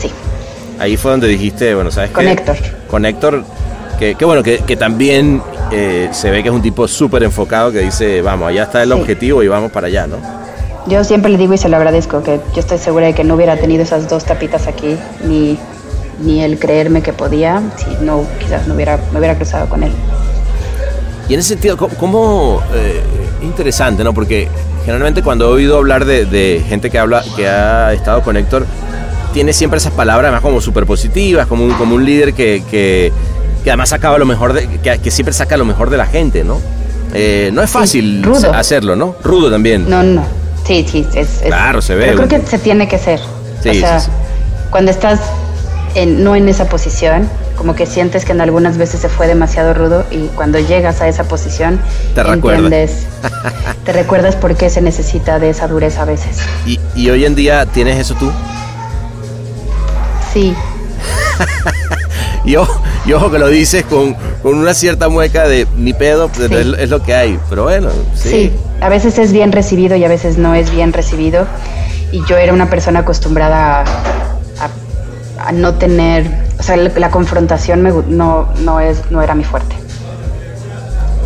[0.00, 0.10] Sí.
[0.78, 2.32] Ahí fue donde dijiste, bueno, ¿sabes Con qué?
[2.32, 2.56] Héctor.
[2.88, 3.44] Con Héctor,
[3.98, 7.70] que, que bueno, que, que también eh, se ve que es un tipo súper enfocado
[7.70, 8.94] que dice, vamos, allá está el Sí.
[8.98, 10.16] objetivo y vamos para allá, ¿no?
[10.86, 13.34] Yo siempre le digo y se lo agradezco, que yo estoy segura de que no
[13.34, 15.58] hubiera tenido esas dos tapitas aquí, ni,
[16.22, 19.92] ni el creerme que podía, si no, quizás no hubiera, me hubiera cruzado con él.
[21.28, 23.02] Y en ese sentido, ¿cómo, eh,
[23.42, 24.14] interesante, ¿no?
[24.14, 24.48] Porque
[24.84, 28.64] generalmente cuando he oído hablar de, de gente que habla, que ha estado con Héctor,
[29.34, 33.12] tiene siempre esas palabras más como súper positivas, como un, como un líder que, que,
[33.62, 36.44] que además sacaba lo mejor de, que, que siempre saca lo mejor de la gente,
[36.44, 36.60] ¿no?
[37.14, 38.22] Eh, no es fácil
[38.54, 39.14] hacerlo, ¿no?
[39.22, 39.88] Rudo también.
[39.88, 40.24] No, no,
[40.66, 41.42] sí, sí, es...
[41.42, 42.06] es- Claro, se ve.
[42.06, 43.20] Pero creo que se tiene que ser.
[43.62, 44.10] Sí, o sea, sí.
[44.70, 45.20] cuando estás
[45.94, 47.28] en, no en esa posición,
[47.58, 51.08] como que sientes que en algunas veces se fue demasiado rudo y cuando llegas a
[51.08, 51.80] esa posición,
[52.14, 52.58] Te recuerda.
[52.66, 53.02] entiendes,
[53.84, 56.38] te recuerdas por qué se necesita de esa dureza a veces.
[56.64, 58.30] Y, y hoy en día tienes eso tú.
[60.32, 60.54] Sí,
[62.44, 66.30] Y ojo, y ojo que lo dices con, con una cierta mueca de ni pedo,
[66.34, 66.72] pero Sí.
[66.74, 67.38] es, es lo que hay.
[67.50, 68.28] Pero bueno, sí.
[68.30, 71.46] Sí, a veces es bien recibido y a veces no es bien recibido.
[72.12, 77.82] Y yo era una persona acostumbrada a, a- a no tener, o sea, la, confrontación
[77.82, 79.76] me no, no, es, no era mi fuerte.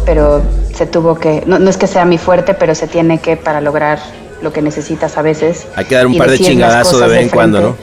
[0.04, 0.42] Pero
[0.74, 3.60] se tuvo que, no, no es que sea mi fuerte, pero se tiene que para
[3.60, 3.98] lograr
[4.42, 5.66] lo que necesitas a veces.
[5.76, 7.76] Hay que dar un par de chingadazos de vez en cuando, ¿no?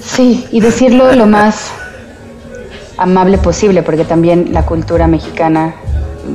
[0.00, 1.70] Sí, y decirlo lo más
[2.98, 5.74] amable posible, porque también la cultura mexicana,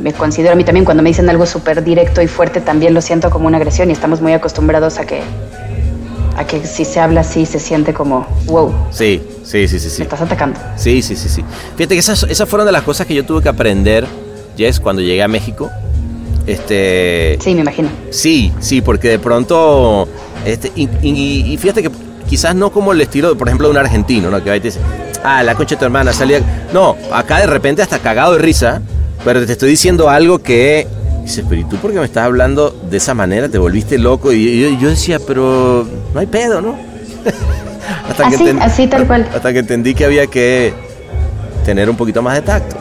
[0.02, 3.02] me considero a mí también, cuando me dicen algo súper directo y fuerte, también lo
[3.02, 5.22] siento como una agresión y estamos muy acostumbrados a que,
[6.38, 9.98] a que si se habla así se siente como, wow, Sí, sí, sí, sí, sí.
[10.00, 10.60] me estás atacando.
[10.78, 11.44] Sí, sí, sí, sí.
[11.76, 14.06] Fíjate que esas, esas fueron de las cosas que yo tuve que aprender,
[14.56, 15.70] Jess, cuando llegué a México.
[16.46, 17.90] Este, Sí, me imagino.
[18.10, 20.08] sí, sí, porque de pronto,
[20.46, 21.92] este, y, y- y fíjate que
[22.30, 24.42] quizás no como el estilo, por ejemplo, de un argentino, ¿no?
[24.44, 24.80] Que va y te dice,
[25.24, 26.40] ah, la concha de tu hermana salía.
[26.74, 28.82] No, acá de repente hasta cagado de risa,
[29.26, 30.88] pero te estoy diciendo algo que
[31.28, 33.50] dices, pero ¿y tú por qué me estás hablando de esa manera?
[33.50, 34.32] Te volviste loco.
[34.32, 36.76] Y yo, yo decía, pero no hay pedo, ¿no?
[38.10, 39.28] hasta Así, enten- así tal cual.
[39.34, 40.74] Hasta que entendí que había que
[41.66, 42.78] tener un poquito más de tacto.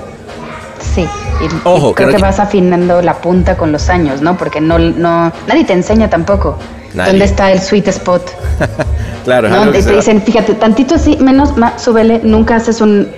[0.95, 4.39] Sí, y, Ojo, y creo que que vas afinando la punta con los años, ¿no?
[4.39, 6.57] Porque no, no, nadie te enseña tampoco.
[6.95, 7.11] Nadie.
[7.11, 8.23] ¿Dónde está el sweet spot?
[9.25, 9.61] Claro, es ¿no?
[9.63, 13.09] algo que Te, dicen, fíjate, tantito así, menos, más, súbele, nunca haces un...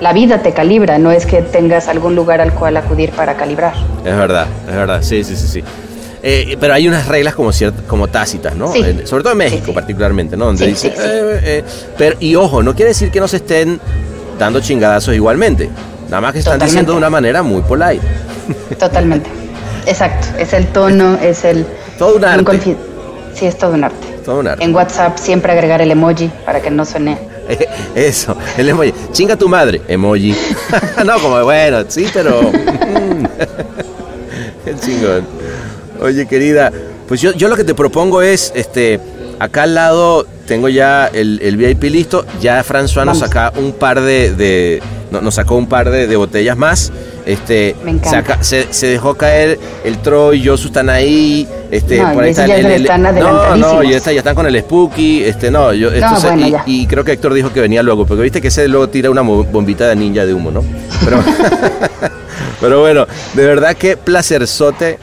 [0.00, 3.74] La vida te calibra, no es que tengas algún lugar al cual acudir para calibrar.
[4.04, 5.64] Es verdad, es verdad, sí, sí, sí, sí.
[6.22, 8.72] Eh, pero hay unas reglas como ciertas, como tácitas, ¿no?
[8.72, 8.80] Sí.
[8.80, 9.72] En- sobre todo en México Sí, sí.
[9.72, 10.46] particularmente, ¿no?
[10.46, 11.02] Donde Sí, dice, sí, sí.
[11.04, 11.64] eh, eh,
[11.96, 13.80] pero y ojo, no quiere decir que no se estén
[14.38, 15.68] dando chingadazos igualmente.
[16.08, 16.64] Nada más que están Totalmente.
[16.66, 18.00] diciendo de una manera muy polite.
[18.78, 19.28] Totalmente.
[19.86, 21.66] Exacto, es el tono, es el...
[21.98, 22.76] Todo un arte.
[23.34, 24.06] Sí, es todo un arte.
[24.24, 24.64] Todo un arte.
[24.64, 27.18] En WhatsApp siempre agregar el emoji para que no suene...
[27.94, 28.92] Eso, el emoji.
[29.12, 30.34] Chinga tu madre, emoji.
[31.06, 32.42] no, como bueno, sí, pero.
[32.42, 33.24] mm.
[34.64, 35.26] Qué chingón.
[36.00, 36.70] Oye, querida,
[37.08, 39.00] pues yo, yo lo que te propongo es, este,
[39.38, 42.24] acá al lado tengo ya el, el VIP listo.
[42.40, 46.16] Ya François nos saca un par de, de- no- nos sacó un par de, de
[46.16, 46.92] botellas más.
[47.28, 48.10] Este, Me encanta.
[48.10, 51.46] saca- se, se dejó caer el Troy, Josu están ahí.
[51.70, 54.20] Este, No, por ahí esos está ya el, el- están no, no, ya, está, ya
[54.20, 55.24] están con el Spooky.
[55.24, 56.62] Este, no, yo, esto No, se- bueno, y- ya.
[56.64, 59.20] y creo que Héctor dijo que venía luego, porque viste que ese luego tira una
[59.20, 60.64] bombita de ninja de humo, ¿no?
[61.04, 61.18] Pero,
[62.60, 64.98] pero bueno, de verdad que placerzote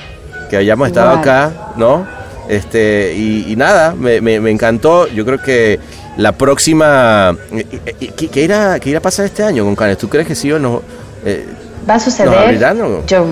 [0.50, 2.08] que hayamos estado acá, ¿no?
[2.50, 5.08] Este, y, y nada, me, me- me encantó.
[5.08, 5.80] Yo creo que
[6.18, 7.36] la próxima.
[7.52, 7.66] eh,
[8.00, 9.98] eh, ¿Qué, qué irá, qué irá a pasar este año con Canes?
[9.98, 10.82] ¿Tú crees que sí o no?
[11.24, 11.46] Eh,
[11.90, 12.34] Va a ¿Nos suceder.
[12.38, 13.06] abrirán o?
[13.06, 13.26] Yo,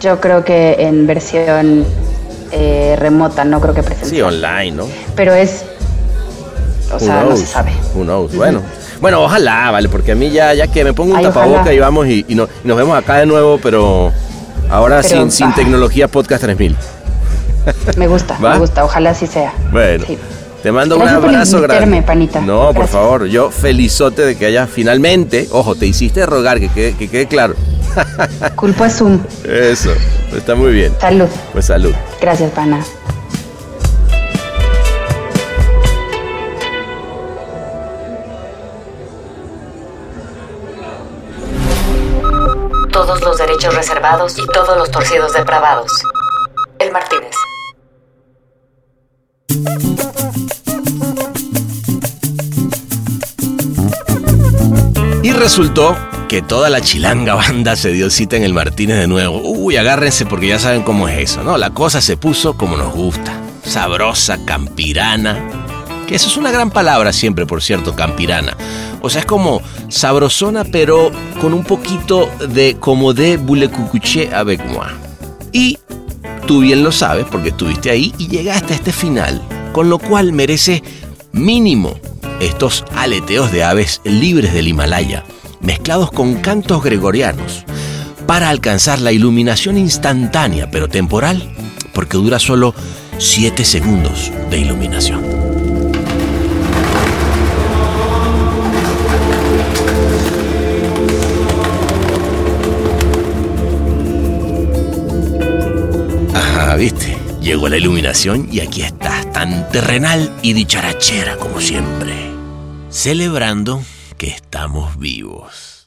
[0.00, 1.84] yo creo que en versión
[2.50, 4.10] eh, remota, no creo que presencial.
[4.10, 4.86] sí, online, ¿no?
[5.14, 5.64] Pero es.
[6.90, 7.72] O Who sea, no se sabe.
[7.94, 8.34] Who knows?
[8.34, 8.60] Bueno.
[9.00, 11.72] Bueno, ojalá, vale, porque a mí ya, ya que me pongo un Ay, tapaboca ojalá.
[11.74, 14.12] y vamos y, y no- y nos vemos acá de nuevo, pero
[14.70, 16.76] ahora Pero, sin, sin tecnología podcast 3000.
[17.96, 18.52] Me gusta, ¿Va?
[18.54, 18.84] me gusta.
[18.84, 19.52] Ojalá así sea.
[19.72, 20.16] Bueno, Sí.
[20.62, 22.06] te mando Gracias un por abrazo invitarme, grande.
[22.06, 22.40] panita.
[22.42, 26.92] No, por favor, yo felizote de que haya finalmente, ojo, te hiciste rogar, que quede,
[26.94, 27.54] que quede claro.
[28.56, 29.20] Culpo a Zoom.
[29.44, 29.92] Eso,
[30.34, 30.94] está muy bien.
[31.00, 31.28] Salud.
[31.52, 31.94] Pues salud.
[32.20, 32.84] Gracias, pana.
[42.92, 45.90] Todos los derechos reservados y todos los torcidos depravados.
[46.78, 47.34] El Martínez.
[55.22, 55.96] Y resultó
[56.28, 59.40] que toda la chilanga banda se dio cita en el Martínez de nuevo.
[59.40, 61.56] Uy, agárrense porque ya saben cómo es eso, ¿no?
[61.56, 63.40] La cosa se puso como nos gusta.
[63.64, 65.38] Sabrosa, campirana.
[66.08, 68.56] Que eso es una gran palabra siempre, por cierto, campirana.
[69.00, 74.88] O sea, es como sabrosona, pero con un poquito de como de boulecucuché avec moi.
[75.52, 75.78] Y
[76.48, 79.40] tú bien lo sabes porque estuviste ahí y llegaste a este final,
[79.72, 80.82] con lo cual merece
[81.30, 82.00] mínimo
[82.42, 85.24] estos aleteos de aves libres del Himalaya,
[85.60, 87.64] mezclados con cantos gregorianos,
[88.26, 91.54] para alcanzar la iluminación instantánea pero temporal,
[91.94, 92.74] porque dura solo
[93.18, 95.22] 7 segundos de iluminación.
[106.34, 107.22] Ajá, viste.
[107.40, 112.31] Llegó la iluminación y aquí estás, tan terrenal y dicharachera como siempre.
[112.92, 113.82] Celebrando
[114.18, 115.86] que estamos vivos.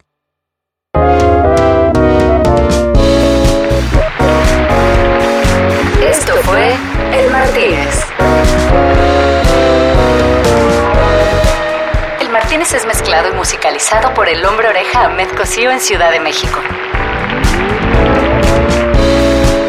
[6.02, 6.76] Esto fue
[7.14, 8.08] El Martínez.
[12.20, 16.20] El Martínez es mezclado y musicalizado por el hombre oreja Ahmed Cosío en Ciudad de
[16.20, 16.60] México.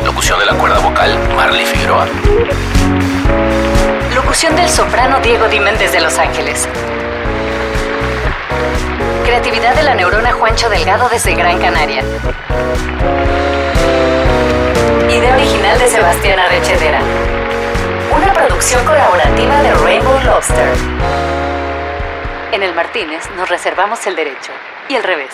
[0.06, 2.06] Locución de la cuerda vocal, Marley Figueroa.
[4.14, 6.66] Locución del soprano Diego Dimen desde Los Ángeles.
[9.36, 12.02] Creatividad de la neurona Juancho Delgado desde Gran Canaria.
[15.10, 17.02] Idea original de Sebastián Arrechedera.
[18.16, 20.72] Una producción colaborativa de Rainbow Lobster.
[22.50, 24.52] En el Martínez nos reservamos el derecho
[24.88, 25.32] y el revés.